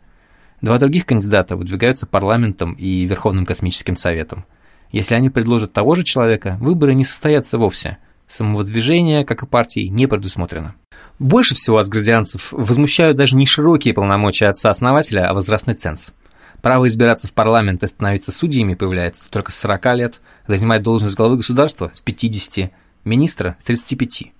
Два 0.61 0.77
других 0.77 1.05
кандидата 1.05 1.55
выдвигаются 1.55 2.05
парламентом 2.05 2.73
и 2.73 3.05
Верховным 3.05 3.45
космическим 3.45 3.95
советом. 3.95 4.45
Если 4.91 5.15
они 5.15 5.29
предложат 5.29 5.73
того 5.73 5.95
же 5.95 6.03
человека, 6.03 6.57
выборы 6.59 6.95
не 6.95 7.05
состоятся 7.05 7.57
вовсе. 7.57 7.97
Самого 8.27 8.63
движения, 8.63 9.25
как 9.25 9.43
и 9.43 9.47
партии, 9.47 9.87
не 9.87 10.07
предусмотрено. 10.07 10.75
Больше 11.17 11.55
всего 11.55 11.77
асградианцев 11.77 12.51
возмущают 12.51 13.17
даже 13.17 13.35
не 13.35 13.45
широкие 13.45 13.93
полномочия 13.93 14.47
отца-основателя, 14.47 15.29
а 15.29 15.33
возрастной 15.33 15.75
ценз. 15.75 16.13
Право 16.61 16.87
избираться 16.87 17.27
в 17.27 17.33
парламент 17.33 17.83
и 17.83 17.87
становиться 17.87 18.31
судьями 18.31 18.73
появляется 18.73 19.29
только 19.29 19.51
с 19.51 19.55
40 19.59 19.95
лет, 19.95 20.21
занимать 20.47 20.83
должность 20.83 21.15
главы 21.15 21.37
государства 21.37 21.91
с 21.93 22.01
50, 22.01 22.71
министра 23.05 23.55
с 23.59 23.63
35. 23.63 24.33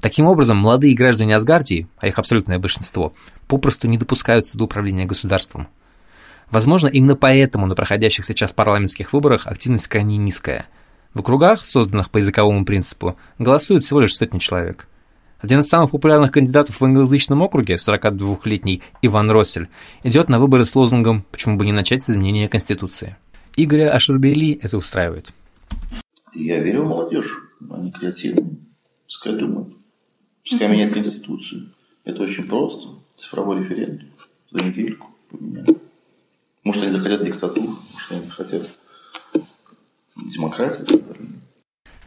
Таким 0.00 0.26
образом, 0.26 0.58
молодые 0.58 0.94
граждане 0.94 1.36
Асгардии, 1.36 1.88
а 1.96 2.08
их 2.08 2.18
абсолютное 2.18 2.58
большинство, 2.58 3.14
попросту 3.48 3.88
не 3.88 3.96
допускаются 3.96 4.58
до 4.58 4.64
управления 4.64 5.06
государством. 5.06 5.68
Возможно, 6.50 6.88
именно 6.88 7.16
поэтому 7.16 7.66
на 7.66 7.74
проходящих 7.74 8.26
сейчас 8.26 8.52
парламентских 8.52 9.14
выборах 9.14 9.46
активность 9.46 9.88
крайне 9.88 10.18
низкая. 10.18 10.66
В 11.14 11.20
округах, 11.20 11.64
созданных 11.64 12.10
по 12.10 12.18
языковому 12.18 12.66
принципу, 12.66 13.16
голосуют 13.38 13.84
всего 13.84 14.00
лишь 14.00 14.14
сотни 14.14 14.38
человек. 14.38 14.86
Один 15.44 15.60
из 15.60 15.68
самых 15.68 15.90
популярных 15.90 16.32
кандидатов 16.32 16.80
в 16.80 16.84
англоязычном 16.86 17.42
округе, 17.42 17.74
42-летний 17.74 18.80
Иван 19.02 19.30
Россель, 19.30 19.68
идет 20.02 20.30
на 20.30 20.38
выборы 20.38 20.64
с 20.64 20.74
лозунгом 20.74 21.22
«Почему 21.30 21.58
бы 21.58 21.66
не 21.66 21.72
начать 21.72 22.02
с 22.02 22.08
изменения 22.08 22.48
Конституции?». 22.48 23.18
Игоря 23.54 23.90
Ашербели 23.90 24.58
это 24.62 24.78
устраивает. 24.78 25.34
Я 26.32 26.60
верю 26.60 26.84
в 26.84 26.88
молодежь, 26.88 27.30
они 27.70 27.92
креативны, 27.92 28.56
пускай 29.04 29.36
думают. 29.36 29.76
Пускай 30.48 30.66
меняет 30.66 30.94
Конституцию. 30.94 31.74
Это 32.04 32.22
очень 32.22 32.48
просто. 32.48 33.00
Цифровой 33.18 33.64
референдум. 33.64 34.08
За 34.50 34.64
недельку 34.64 35.08
поменяли. 35.30 35.76
Может, 36.62 36.84
они 36.84 36.92
захотят 36.92 37.22
диктатуру, 37.22 37.68
может, 37.68 38.12
они 38.12 38.22
захотят 38.22 38.78
демократию. 40.16 40.86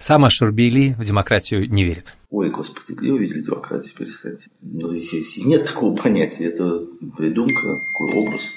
Сам 0.08 0.24
Ашурбейли 0.24 0.96
в 0.98 1.04
демократию 1.04 1.70
не 1.70 1.84
верит. 1.84 2.16
Ой, 2.30 2.50
господи, 2.50 2.94
где 2.94 3.12
вы 3.12 3.20
видели 3.20 3.42
демократию, 3.42 3.94
перестаньте. 3.94 4.46
Ну, 4.62 4.94
нет 5.44 5.66
такого 5.66 5.94
понятия, 5.98 6.46
это 6.46 6.80
придумка, 7.18 7.82
такой 7.92 8.14
образ. 8.14 8.54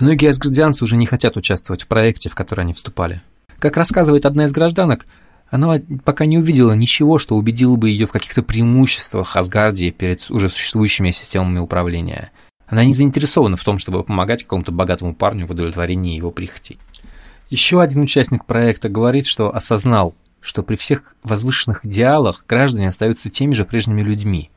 Многие 0.00 0.30
асгардианцы 0.30 0.82
уже 0.82 0.96
не 0.96 1.04
хотят 1.04 1.36
участвовать 1.36 1.82
в 1.82 1.86
проекте, 1.86 2.30
в 2.30 2.34
который 2.34 2.62
они 2.62 2.72
вступали. 2.72 3.20
Как 3.58 3.76
рассказывает 3.76 4.24
одна 4.24 4.46
из 4.46 4.52
гражданок, 4.52 5.04
она 5.50 5.82
пока 6.02 6.24
не 6.24 6.38
увидела 6.38 6.72
ничего, 6.72 7.18
что 7.18 7.36
убедило 7.36 7.76
бы 7.76 7.90
ее 7.90 8.06
в 8.06 8.12
каких-то 8.12 8.42
преимуществах 8.42 9.36
Асгардии 9.36 9.90
перед 9.90 10.30
уже 10.30 10.48
существующими 10.48 11.10
системами 11.10 11.58
управления. 11.58 12.32
Она 12.66 12.86
не 12.86 12.94
заинтересована 12.94 13.58
в 13.58 13.64
том, 13.64 13.76
чтобы 13.76 14.02
помогать 14.02 14.44
какому-то 14.44 14.72
богатому 14.72 15.14
парню 15.14 15.46
в 15.46 15.50
удовлетворении 15.50 16.16
его 16.16 16.30
прихотей. 16.30 16.78
Еще 17.50 17.82
один 17.82 18.00
участник 18.00 18.46
проекта 18.46 18.88
говорит, 18.88 19.26
что 19.26 19.54
осознал, 19.54 20.14
что 20.40 20.62
при 20.62 20.76
всех 20.76 21.14
возвышенных 21.22 21.84
идеалах 21.84 22.44
граждане 22.46 22.88
остаются 22.88 23.30
теми 23.30 23.52
же 23.52 23.64
прежними 23.64 24.02
людьми. 24.02 24.50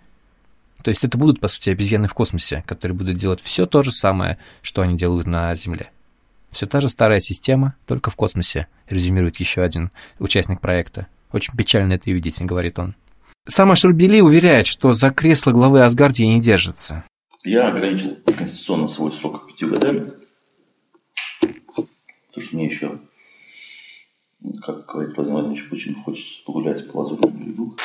То 0.84 0.90
есть 0.90 1.04
это 1.04 1.18
будут, 1.18 1.40
по 1.40 1.48
сути, 1.48 1.70
обезьяны 1.70 2.08
в 2.08 2.14
космосе, 2.14 2.64
которые 2.66 2.98
будут 2.98 3.18
делать 3.18 3.42
все 3.42 3.66
то 3.66 3.84
же 3.84 3.92
самое, 3.92 4.38
что 4.62 4.82
они 4.82 4.96
делают 4.96 5.28
на 5.28 5.54
Земле. 5.56 5.92
Все 6.52 6.66
та 6.66 6.80
же 6.80 6.90
старая 6.90 7.20
система, 7.20 7.76
только 7.86 8.10
в 8.10 8.16
космосе, 8.16 8.68
резюмирует 8.88 9.38
еще 9.38 9.62
один 9.62 9.92
участник 10.20 10.62
проекта. 10.62 11.08
Очень 11.32 11.56
печально 11.56 11.94
это 11.94 12.10
видеть, 12.10 12.42
говорит 12.42 12.80
он. 12.80 12.96
Сам 13.48 13.72
Ашербели 13.72 14.22
уверяет, 14.22 14.68
что 14.68 14.94
за 14.94 15.10
кресло 15.12 15.52
главы 15.52 15.84
Асгардии 15.84 16.24
не 16.24 16.42
держится. 16.42 17.04
Я 17.44 17.70
ограничил 17.70 18.18
конституционно 18.26 18.88
свой 18.88 19.12
срок 19.12 19.48
пятью 19.48 19.70
годами. 19.70 20.12
Потому 21.42 21.88
что 22.40 22.56
мне 22.56 22.66
еще, 22.68 23.00
как 24.62 24.86
говорит 24.86 25.16
Владимир 25.16 25.42
Владимирович 25.42 25.70
Путин, 25.70 25.96
хочется 26.04 26.32
погулять 26.46 26.92
по 26.92 26.98
лазурному 26.98 27.38
берегу. 27.38 27.78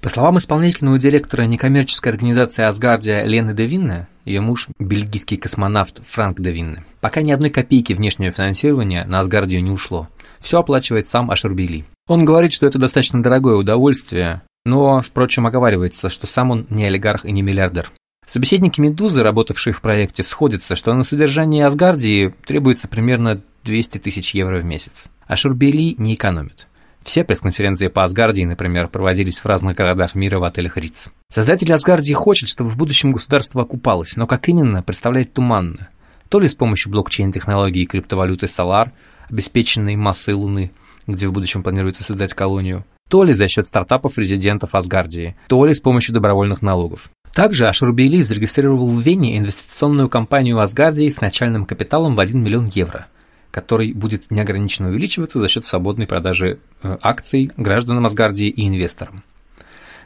По 0.00 0.08
словам 0.08 0.38
исполнительного 0.38 0.98
директора 0.98 1.42
некоммерческой 1.42 2.12
организации 2.12 2.64
Асгардия 2.64 3.24
Лены 3.24 3.52
Девинне, 3.52 4.06
ее 4.24 4.40
муж– 4.40 4.68
бельгийский 4.78 5.36
космонавт 5.36 6.00
Франк 6.06 6.40
Девинне, 6.40 6.84
пока 7.00 7.22
ни 7.22 7.32
одной 7.32 7.50
копейки 7.50 7.92
внешнего 7.92 8.30
финансирования 8.30 9.04
на 9.06 9.20
Асгардию 9.20 9.62
не 9.62 9.70
ушло. 9.70 10.08
Все 10.40 10.60
оплачивает 10.60 11.08
сам 11.08 11.30
Ашербили. 11.30 11.84
Он 12.06 12.24
говорит, 12.24 12.52
что 12.52 12.66
это 12.66 12.78
достаточно 12.78 13.22
дорогое 13.22 13.56
удовольствие, 13.56 14.42
но, 14.64 15.02
впрочем, 15.02 15.46
оговаривается, 15.46 16.08
что 16.08 16.26
сам 16.26 16.50
он 16.50 16.66
не 16.70 16.84
олигарх 16.84 17.24
и 17.24 17.32
не 17.32 17.42
миллиардер. 17.42 17.90
Собеседники 18.26 18.78
«Медузы», 18.78 19.22
работавшие 19.22 19.72
в 19.72 19.80
проекте, 19.80 20.22
сходятся, 20.22 20.76
что 20.76 20.92
на 20.92 21.02
содержание 21.02 21.64
Асгардии 21.64 22.34
требуется 22.46 22.86
примерно 22.86 23.40
200 23.64 23.98
тысяч 23.98 24.34
евро 24.34 24.58
в 24.58 24.64
месяц. 24.64 25.08
А 25.26 25.36
Шурбели 25.36 25.94
не 25.98 26.14
экономит. 26.14 26.68
Все 27.02 27.24
пресс-конференции 27.24 27.88
по 27.88 28.04
Асгардии, 28.04 28.42
например, 28.42 28.88
проводились 28.88 29.38
в 29.38 29.46
разных 29.46 29.76
городах 29.76 30.14
мира 30.14 30.38
в 30.38 30.44
отелях 30.44 30.76
Риц. 30.76 31.10
Создатель 31.30 31.72
Асгардии 31.72 32.12
хочет, 32.12 32.48
чтобы 32.48 32.70
в 32.70 32.76
будущем 32.76 33.12
государство 33.12 33.62
окупалось, 33.62 34.16
но 34.16 34.26
как 34.26 34.48
именно, 34.48 34.82
представляет 34.82 35.32
туманно. 35.32 35.88
То 36.28 36.40
ли 36.40 36.48
с 36.48 36.54
помощью 36.54 36.92
блокчейн-технологии 36.92 37.82
и 37.82 37.86
криптовалюты 37.86 38.46
Solar, 38.46 38.90
обеспеченной 39.30 39.96
массой 39.96 40.34
Луны, 40.34 40.72
где 41.06 41.28
в 41.28 41.32
будущем 41.32 41.62
планируется 41.62 42.04
создать 42.04 42.34
колонию, 42.34 42.84
то 43.08 43.24
ли 43.24 43.32
за 43.32 43.48
счет 43.48 43.66
стартапов 43.66 44.18
резидентов 44.18 44.74
Асгардии, 44.74 45.34
то 45.46 45.64
ли 45.64 45.72
с 45.72 45.80
помощью 45.80 46.14
добровольных 46.14 46.60
налогов. 46.60 47.10
Также 47.32 47.68
Ашурбейли 47.68 48.20
зарегистрировал 48.20 48.90
в 48.90 49.00
Вене 49.00 49.38
инвестиционную 49.38 50.10
компанию 50.10 50.60
Асгардии 50.60 51.08
с 51.08 51.22
начальным 51.22 51.64
капиталом 51.64 52.16
в 52.16 52.20
1 52.20 52.42
миллион 52.42 52.66
евро– 52.66 53.06
который 53.58 53.92
будет 53.92 54.30
неограниченно 54.30 54.88
увеличиваться 54.88 55.40
за 55.40 55.48
счет 55.48 55.64
свободной 55.64 56.06
продажи 56.06 56.60
э, 56.82 56.96
акций 57.02 57.50
гражданам 57.56 58.06
Асгардии 58.06 58.48
и 58.48 58.68
инвесторам. 58.68 59.24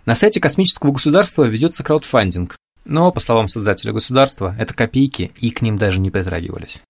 На 0.06 0.14
сайте 0.14 0.40
космического 0.40 0.90
государства 0.90 1.44
ведется 1.44 1.84
краудфандинг, 1.84 2.56
но, 2.86 3.12
по 3.12 3.20
словам 3.20 3.48
создателя 3.48 3.92
государства, 3.92 4.56
это 4.58 4.72
копейки 4.72 5.30
и 5.38 5.50
к 5.50 5.60
ним 5.60 5.76
даже 5.76 6.00
не 6.00 6.10
притрагивались. 6.10 6.82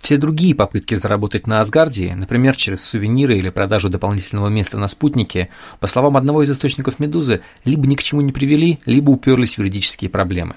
Все 0.00 0.16
другие 0.16 0.54
попытки 0.54 0.96
заработать 0.96 1.46
на 1.46 1.60
Асгардии, 1.60 2.12
например, 2.16 2.56
через 2.56 2.82
сувениры 2.82 3.38
или 3.38 3.50
продажу 3.50 3.88
дополнительного 3.88 4.48
места 4.48 4.78
на 4.78 4.88
спутнике, 4.88 5.50
по 5.78 5.86
словам 5.86 6.16
одного 6.16 6.42
из 6.42 6.50
источников 6.50 6.98
«Медузы», 6.98 7.42
либо 7.64 7.86
ни 7.86 7.94
к 7.94 8.02
чему 8.02 8.20
не 8.20 8.32
привели, 8.32 8.80
либо 8.84 9.10
уперлись 9.10 9.54
в 9.54 9.58
юридические 9.58 10.10
проблемы. 10.10 10.56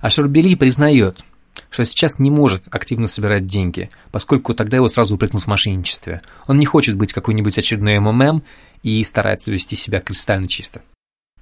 А 0.00 0.08
Шурбели 0.08 0.54
признает, 0.54 1.24
что 1.70 1.84
сейчас 1.84 2.18
не 2.18 2.30
может 2.30 2.64
активно 2.70 3.06
собирать 3.06 3.46
деньги, 3.46 3.90
поскольку 4.10 4.54
тогда 4.54 4.76
его 4.76 4.88
сразу 4.88 5.14
упрекнут 5.14 5.42
в 5.42 5.46
мошенничестве. 5.46 6.22
Он 6.46 6.58
не 6.58 6.66
хочет 6.66 6.96
быть 6.96 7.12
какой-нибудь 7.12 7.58
очередной 7.58 7.98
МММ 7.98 8.42
и 8.82 9.02
старается 9.04 9.52
вести 9.52 9.76
себя 9.76 10.00
кристально 10.00 10.48
чисто. 10.48 10.82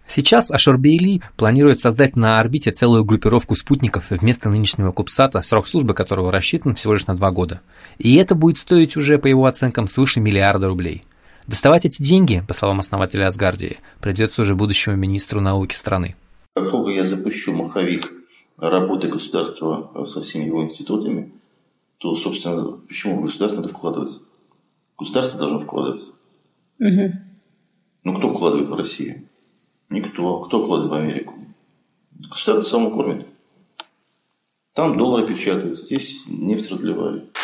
Сейчас 0.06 0.52
Ашорбейли 0.52 1.20
планирует 1.36 1.80
создать 1.80 2.14
на 2.14 2.38
орбите 2.38 2.70
целую 2.70 3.04
группировку 3.04 3.56
спутников 3.56 4.10
вместо 4.10 4.48
нынешнего 4.48 4.92
Кубсата, 4.92 5.42
срок 5.42 5.66
службы 5.66 5.94
которого 5.94 6.30
рассчитан 6.30 6.74
всего 6.74 6.92
лишь 6.92 7.06
на 7.06 7.16
два 7.16 7.32
года. 7.32 7.60
И 7.98 8.14
это 8.16 8.34
будет 8.34 8.58
стоить 8.58 8.96
уже, 8.96 9.18
по 9.18 9.26
его 9.26 9.46
оценкам, 9.46 9.88
свыше 9.88 10.20
миллиарда 10.20 10.68
рублей. 10.68 11.02
Доставать 11.46 11.86
эти 11.86 12.02
деньги, 12.02 12.42
по 12.46 12.54
словам 12.54 12.80
основателя 12.80 13.26
Асгардии, 13.26 13.78
придется 14.00 14.42
уже 14.42 14.54
будущему 14.54 14.96
министру 14.96 15.40
науки 15.40 15.74
страны. 15.74 16.14
Как 16.54 16.70
только 16.70 16.90
я 16.90 17.06
запущу 17.06 17.52
маховик 17.52 18.12
работы 18.56 19.08
государства 19.08 20.04
со 20.06 20.22
всеми 20.22 20.44
его 20.44 20.62
институтами, 20.64 21.32
то, 21.98 22.14
собственно, 22.14 22.78
почему 22.88 23.20
в 23.20 23.24
государство 23.24 23.60
надо 23.60 23.72
вкладывать? 23.72 24.12
Государство 24.98 25.38
должно 25.38 25.60
вкладывать. 25.60 26.02
Угу. 26.80 27.12
Ну, 28.04 28.18
кто 28.18 28.34
вкладывает 28.34 28.68
в 28.68 28.74
Россию? 28.74 29.28
Никто. 29.90 30.40
Кто 30.44 30.64
вкладывает 30.64 30.90
в 30.90 30.94
Америку? 30.94 31.34
Государство 32.30 32.68
само 32.68 32.90
кормит. 32.90 33.26
Там 34.74 34.98
доллары 34.98 35.26
печатают, 35.26 35.80
здесь 35.80 36.22
нефть 36.26 36.70
разливают. 36.70 37.34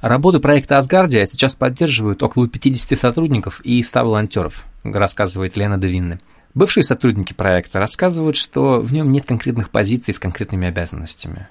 Работу 0.00 0.40
проекта 0.40 0.78
«Асгардия» 0.78 1.26
сейчас 1.26 1.54
поддерживают 1.54 2.24
около 2.24 2.48
50 2.48 2.98
сотрудников 2.98 3.60
и 3.60 3.80
100 3.80 4.00
волонтеров, 4.00 4.66
рассказывает 4.82 5.56
Лена 5.56 5.78
Девинны. 5.78 6.18
Бывшие 6.54 6.84
сотрудники 6.84 7.32
проекта 7.32 7.78
рассказывают, 7.78 8.36
что 8.36 8.80
в 8.80 8.92
нем 8.92 9.10
нет 9.10 9.24
конкретных 9.24 9.70
позиций 9.70 10.12
с 10.12 10.18
конкретными 10.18 10.68
обязанностями. 10.68 11.48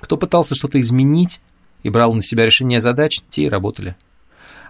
Кто 0.00 0.16
пытался 0.16 0.54
что-то 0.54 0.80
изменить 0.80 1.40
и 1.82 1.90
брал 1.90 2.12
на 2.12 2.22
себя 2.22 2.46
решение 2.46 2.80
задач, 2.80 3.20
те 3.28 3.42
и 3.42 3.48
работали. 3.48 3.96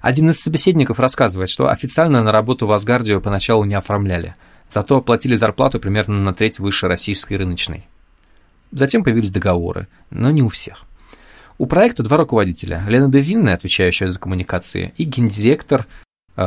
Один 0.02 0.30
из 0.30 0.40
собеседников 0.40 1.00
рассказывает, 1.00 1.50
что 1.50 1.68
официально 1.68 2.22
на 2.22 2.32
работу 2.32 2.66
в 2.66 2.72
Асгардию 2.72 3.20
поначалу 3.20 3.64
не 3.64 3.74
оформляли, 3.74 4.34
зато 4.68 4.98
оплатили 4.98 5.34
зарплату 5.34 5.80
примерно 5.80 6.20
на 6.20 6.34
треть 6.34 6.58
выше 6.58 6.86
российской 6.86 7.34
рыночной. 7.34 7.86
Затем 8.72 9.02
появились 9.02 9.32
договоры, 9.32 9.88
но 10.10 10.30
не 10.30 10.42
у 10.42 10.48
всех. 10.48 10.84
У 11.58 11.66
проекта 11.66 12.02
два 12.02 12.16
руководителя. 12.16 12.84
Лена 12.88 13.10
Девинна, 13.10 13.52
отвечающая 13.52 14.08
за 14.08 14.18
коммуникации, 14.18 14.94
и 14.96 15.04
гендиректор 15.04 15.86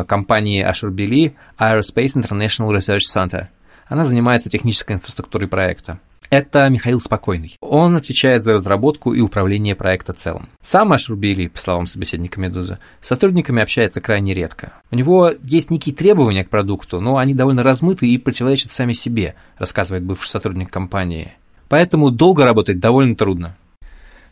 компании 0.08 0.62
Ашурбели 0.62 1.36
Aerospace 1.60 2.16
International 2.16 2.76
Research 2.76 3.06
Center. 3.16 3.48
Она 3.88 4.06
занимается 4.06 4.50
технической 4.50 4.96
инфраструктурой 4.96 5.48
проекта. 5.48 6.00
Это 6.30 6.68
Михаил 6.68 7.00
Спокойный. 7.00 7.58
Он 7.62 7.96
отвечает 7.96 8.44
за 8.44 8.54
разработку 8.54 9.14
и 9.14 9.22
управление 9.22 9.76
проекта 9.76 10.14
целым. 10.14 10.50
Сам 10.62 10.92
Ашурбели, 10.92 11.46
по 11.46 11.60
словам 11.60 11.86
собеседника 11.86 12.40
«Медузы», 12.42 12.80
с 13.02 13.08
сотрудниками 13.08 13.62
общается 13.62 14.02
крайне 14.02 14.34
редко. 14.34 14.74
У 14.90 14.96
него 14.96 15.32
есть 15.44 15.70
некие 15.70 15.94
требования 15.94 16.44
к 16.44 16.50
продукту, 16.50 17.02
но 17.02 17.18
они 17.18 17.36
довольно 17.36 17.62
размыты 17.62 18.08
и 18.08 18.18
противоречат 18.18 18.72
сами 18.72 18.94
себе, 18.94 19.36
рассказывает 19.60 20.06
бывший 20.06 20.30
сотрудник 20.30 20.72
компании. 20.72 21.34
Поэтому 21.70 22.10
долго 22.10 22.46
работать 22.46 22.80
довольно 22.80 23.14
трудно. 23.14 23.56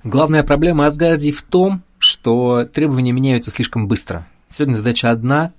Главная 0.03 0.41
проблема 0.41 0.87
Асгардии 0.87 1.31
в 1.31 1.43
том, 1.43 1.83
что 1.99 2.65
требования 2.65 3.11
меняются 3.11 3.51
слишком 3.51 3.87
быстро. 3.87 4.27
Сегодня 4.53 4.75
задача 4.75 5.11
одна, 5.11 5.53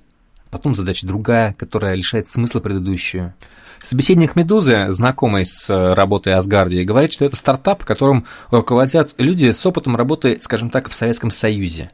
потом 0.51 0.75
задача 0.75 1.07
другая, 1.07 1.55
которая 1.55 1.95
лишает 1.95 2.29
смысла 2.29 2.61
предыдущую. 2.61 3.33
Собеседник 3.81 4.37
«Медузы», 4.37 4.91
знакомый 4.91 5.47
с 5.47 5.71
э, 5.71 5.95
работой 5.95 6.35
Асгардии, 6.35 6.85
говорит, 6.85 7.13
что 7.13 7.25
это 7.25 7.35
стартап, 7.35 7.87
которым 7.87 8.27
руководят 8.51 9.15
люди 9.17 9.51
с 9.51 9.65
опытом 9.65 9.97
работы, 9.97 10.37
скажем 10.43 10.69
так, 10.69 10.91
в 10.91 10.95
Советском 10.95 11.31
Союзе. 11.31 11.91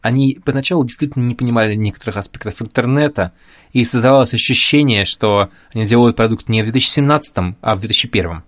Они 0.00 0.40
поначалу 0.42 0.84
действительно 0.84 1.22
не 1.24 1.34
понимали 1.34 1.74
некоторых 1.74 2.16
аспектов 2.16 2.62
интернета, 2.62 3.32
и 3.74 3.84
создавалось 3.84 4.32
ощущение, 4.32 5.04
что 5.04 5.50
они 5.74 5.84
делают 5.84 6.16
продукт 6.16 6.48
не 6.48 6.62
в 6.62 6.64
2017, 6.64 7.56
а 7.60 7.76
в 7.76 7.80
2001. 7.80 8.42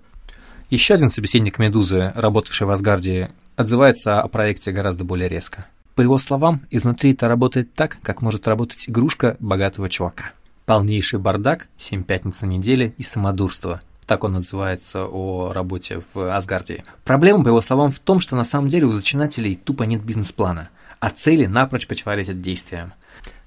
Еще 0.70 0.94
один 0.94 1.10
собеседник 1.10 1.58
«Медузы», 1.58 2.12
работавший 2.16 2.66
в 2.66 2.70
Асгарде, 2.70 3.30
отзывается 3.56 4.22
о 4.22 4.28
проекте 4.28 4.72
гораздо 4.72 5.04
более 5.04 5.28
резко. 5.28 5.66
По 5.94 6.00
его 6.00 6.18
словам, 6.18 6.62
изнутри 6.70 7.12
это 7.12 7.28
работает 7.28 7.72
так, 7.74 7.98
как 8.02 8.20
может 8.20 8.48
работать 8.48 8.88
игрушка 8.88 9.36
богатого 9.38 9.88
чувака. 9.88 10.32
Полнейший 10.66 11.20
бардак, 11.20 11.68
семь 11.76 12.02
пятниц 12.02 12.40
на 12.40 12.46
неделе 12.46 12.94
и 12.98 13.04
самодурство. 13.04 13.80
Так 14.06 14.24
он 14.24 14.32
называется 14.32 15.06
о 15.06 15.52
работе 15.52 16.02
в 16.12 16.34
Асгарде. 16.34 16.84
Проблема, 17.04 17.44
по 17.44 17.48
его 17.48 17.60
словам, 17.60 17.92
в 17.92 18.00
том, 18.00 18.20
что 18.20 18.34
на 18.34 18.44
самом 18.44 18.68
деле 18.68 18.86
у 18.86 18.92
зачинателей 18.92 19.56
тупо 19.56 19.84
нет 19.84 20.02
бизнес-плана, 20.02 20.68
а 20.98 21.10
цели 21.10 21.46
напрочь 21.46 21.86
противоречат 21.86 22.40
действиям. 22.40 22.92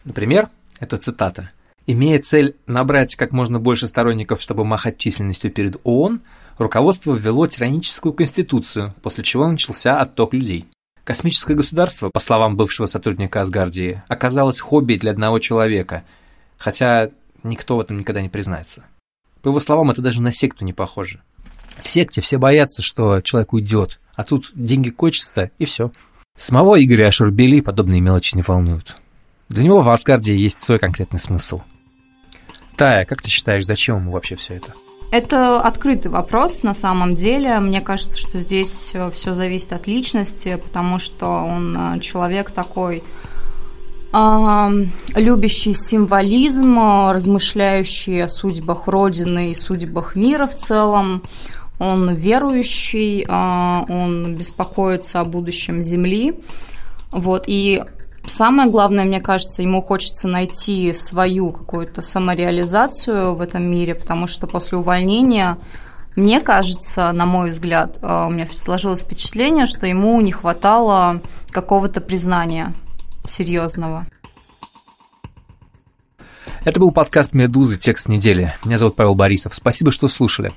Например, 0.05 0.47
это 0.79 0.97
цитата. 0.97 1.51
«Имея 1.85 2.19
цель 2.19 2.55
набрать 2.65 3.15
как 3.15 3.31
можно 3.31 3.59
больше 3.59 3.87
сторонников, 3.87 4.41
чтобы 4.41 4.63
махать 4.63 4.97
численностью 4.97 5.51
перед 5.51 5.77
ООН, 5.83 6.21
руководство 6.57 7.13
ввело 7.13 7.47
тираническую 7.47 8.13
конституцию, 8.13 8.93
после 9.01 9.23
чего 9.23 9.47
начался 9.47 9.99
отток 9.99 10.33
людей. 10.33 10.67
Космическое 11.07 11.55
государство, 11.55 12.09
по 12.09 12.19
словам 12.19 12.57
бывшего 12.57 12.85
сотрудника 12.85 13.39
Асгардии, 13.39 14.03
оказалось 14.09 14.59
хобби 14.59 14.95
для 14.95 15.11
одного 15.11 15.39
человека, 15.39 16.03
хотя 16.57 17.11
никто 17.43 17.77
в 17.77 17.79
этом 17.79 17.97
никогда 17.97 18.21
не 18.21 18.27
признается. 18.27 18.83
По 19.41 19.47
его 19.47 19.61
словам, 19.61 19.89
это 19.89 20.01
даже 20.01 20.21
на 20.21 20.33
секту 20.33 20.65
не 20.65 20.73
похоже. 20.73 21.21
В 21.81 21.89
секте 21.89 22.19
все 22.19 22.37
боятся, 22.37 22.81
что 22.81 23.21
человек 23.21 23.53
уйдет, 23.53 24.01
а 24.15 24.25
тут 24.25 24.51
деньги 24.53 24.89
кончатся, 24.89 25.49
и 25.57 25.63
все. 25.63 25.93
Самого 26.35 26.75
Игоря 26.83 27.07
Ашурбели 27.07 27.61
подобные 27.61 28.01
мелочи 28.01 28.35
не 28.35 28.41
волнуют. 28.41 28.97
Для 29.47 29.63
него 29.63 29.79
в 29.79 29.87
Асгарде 29.87 30.35
есть 30.35 30.59
свой 30.59 30.77
конкретный 30.77 31.21
смысл. 31.21 31.61
Тая, 32.75 33.05
как 33.05 33.21
ты 33.21 33.29
считаешь, 33.29 33.65
зачем 33.65 33.99
ему 33.99 34.11
вообще 34.11 34.35
все 34.35 34.55
это? 34.55 34.73
Это 35.09 35.61
открытый 35.61 36.11
вопрос 36.11 36.63
на 36.63 36.73
самом 36.73 37.15
деле. 37.15 37.59
Мне 37.59 37.79
кажется, 37.79 38.17
что 38.17 38.39
здесь 38.39 38.91
э, 38.93 39.09
все 39.11 39.33
зависит 39.33 39.71
от 39.71 39.87
личности, 39.87 40.59
потому 40.61 40.99
что 40.99 41.27
он 41.27 41.95
э, 41.95 41.99
человек 41.99 42.51
такой 42.51 43.03
любящий 44.13 45.73
символизм, 45.73 46.79
размышляющий 47.11 48.23
о 48.23 48.29
судьбах 48.29 48.87
Родины 48.87 49.51
и 49.51 49.53
судьбах 49.53 50.15
мира 50.15 50.47
в 50.47 50.55
целом. 50.55 51.21
Он 51.77 52.13
верующий, 52.15 53.25
а, 53.27 53.85
он 53.87 54.35
беспокоится 54.35 55.19
о 55.19 55.25
будущем 55.25 55.83
Земли. 55.83 56.33
Вот, 57.11 57.43
и 57.47 57.83
Самое 58.27 58.69
главное, 58.69 59.05
мне 59.05 59.21
кажется, 59.21 59.61
ему 59.61 59.81
хочется 59.81 60.27
найти 60.27 60.91
свою 60.91 61.51
какую-то 61.51 62.01
самореализацию 62.01 63.33
в 63.33 63.41
этом 63.41 63.63
мире, 63.63 63.95
потому 63.95 64.27
что 64.27 64.47
после 64.47 64.77
увольнения, 64.77 65.57
мне 66.17 66.41
кажется, 66.41 67.13
на 67.13 67.25
мой 67.25 67.51
взгляд, 67.51 67.99
э, 68.01 68.25
у 68.27 68.29
меня 68.29 68.45
сложилось 68.53 69.03
впечатление, 69.03 69.65
что 69.65 69.87
ему 69.87 70.19
не 70.19 70.33
хватало 70.33 71.21
какого-то 71.51 72.01
признания 72.01 72.73
серьезного. 73.25 74.05
Это 76.65 76.81
был 76.81 76.91
подкаст 76.91 77.31
«Медузы. 77.31 77.77
Текст 77.77 78.09
недели». 78.09 78.53
Меня 78.65 78.77
зовут 78.77 78.97
Павел 78.97 79.15
Борисов. 79.15 79.55
Спасибо, 79.55 79.89
что 79.89 80.09
слушали. 80.09 80.51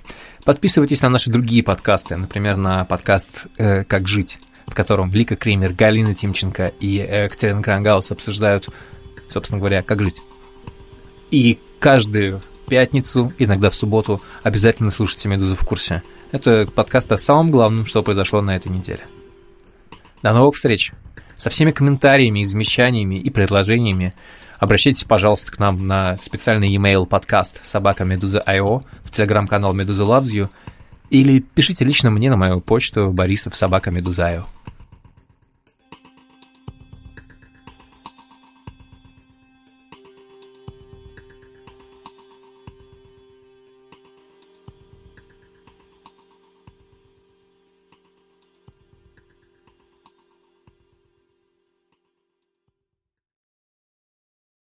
Подписывайтесь 0.44 1.02
на 1.02 1.08
наши 1.08 1.30
другие 1.30 1.62
подкасты, 1.62 2.16
например, 2.16 2.56
на 2.56 2.84
подкаст 2.84 3.46
э, 3.58 3.84
«Как 3.84 4.08
жить» 4.08 4.40
в 4.70 4.74
котором 4.74 5.12
Лика 5.12 5.34
Кремер, 5.34 5.72
Галина 5.72 6.14
Тимченко 6.14 6.72
и 6.78 6.86
Екатерина 6.86 7.60
Крангаус 7.60 8.12
обсуждают, 8.12 8.68
собственно 9.28 9.58
говоря, 9.58 9.82
как 9.82 10.00
жить. 10.00 10.22
И 11.32 11.58
каждую 11.80 12.40
пятницу, 12.68 13.32
иногда 13.38 13.68
в 13.68 13.74
субботу, 13.74 14.22
обязательно 14.44 14.92
слушайте 14.92 15.28
«Медузу 15.28 15.56
в 15.56 15.64
курсе». 15.66 16.04
Это 16.30 16.66
подкаст 16.72 17.10
о 17.10 17.16
самом 17.16 17.50
главном, 17.50 17.84
что 17.84 18.04
произошло 18.04 18.40
на 18.40 18.54
этой 18.54 18.70
неделе. 18.70 19.00
До 20.22 20.32
новых 20.32 20.54
встреч! 20.54 20.92
Со 21.36 21.50
всеми 21.50 21.72
комментариями, 21.72 22.44
замечаниями 22.44 23.16
и 23.16 23.28
предложениями 23.30 24.14
обращайтесь, 24.60 25.04
пожалуйста, 25.04 25.50
к 25.50 25.58
нам 25.58 25.86
на 25.88 26.16
специальный 26.18 26.68
e-mail 26.68 27.06
подкаст 27.06 27.60
собака 27.64 28.04
Медуза.io 28.04 28.82
в 29.02 29.10
телеграм-канал 29.10 29.72
Медуза 29.72 30.04
Loves 30.04 30.30
You 30.32 30.48
или 31.10 31.40
пишите 31.40 31.84
лично 31.84 32.10
мне 32.10 32.30
на 32.30 32.36
мою 32.36 32.60
почту 32.60 33.10
борисов 33.10 33.56
собака 33.56 33.90
Медуза.io. 33.90 34.44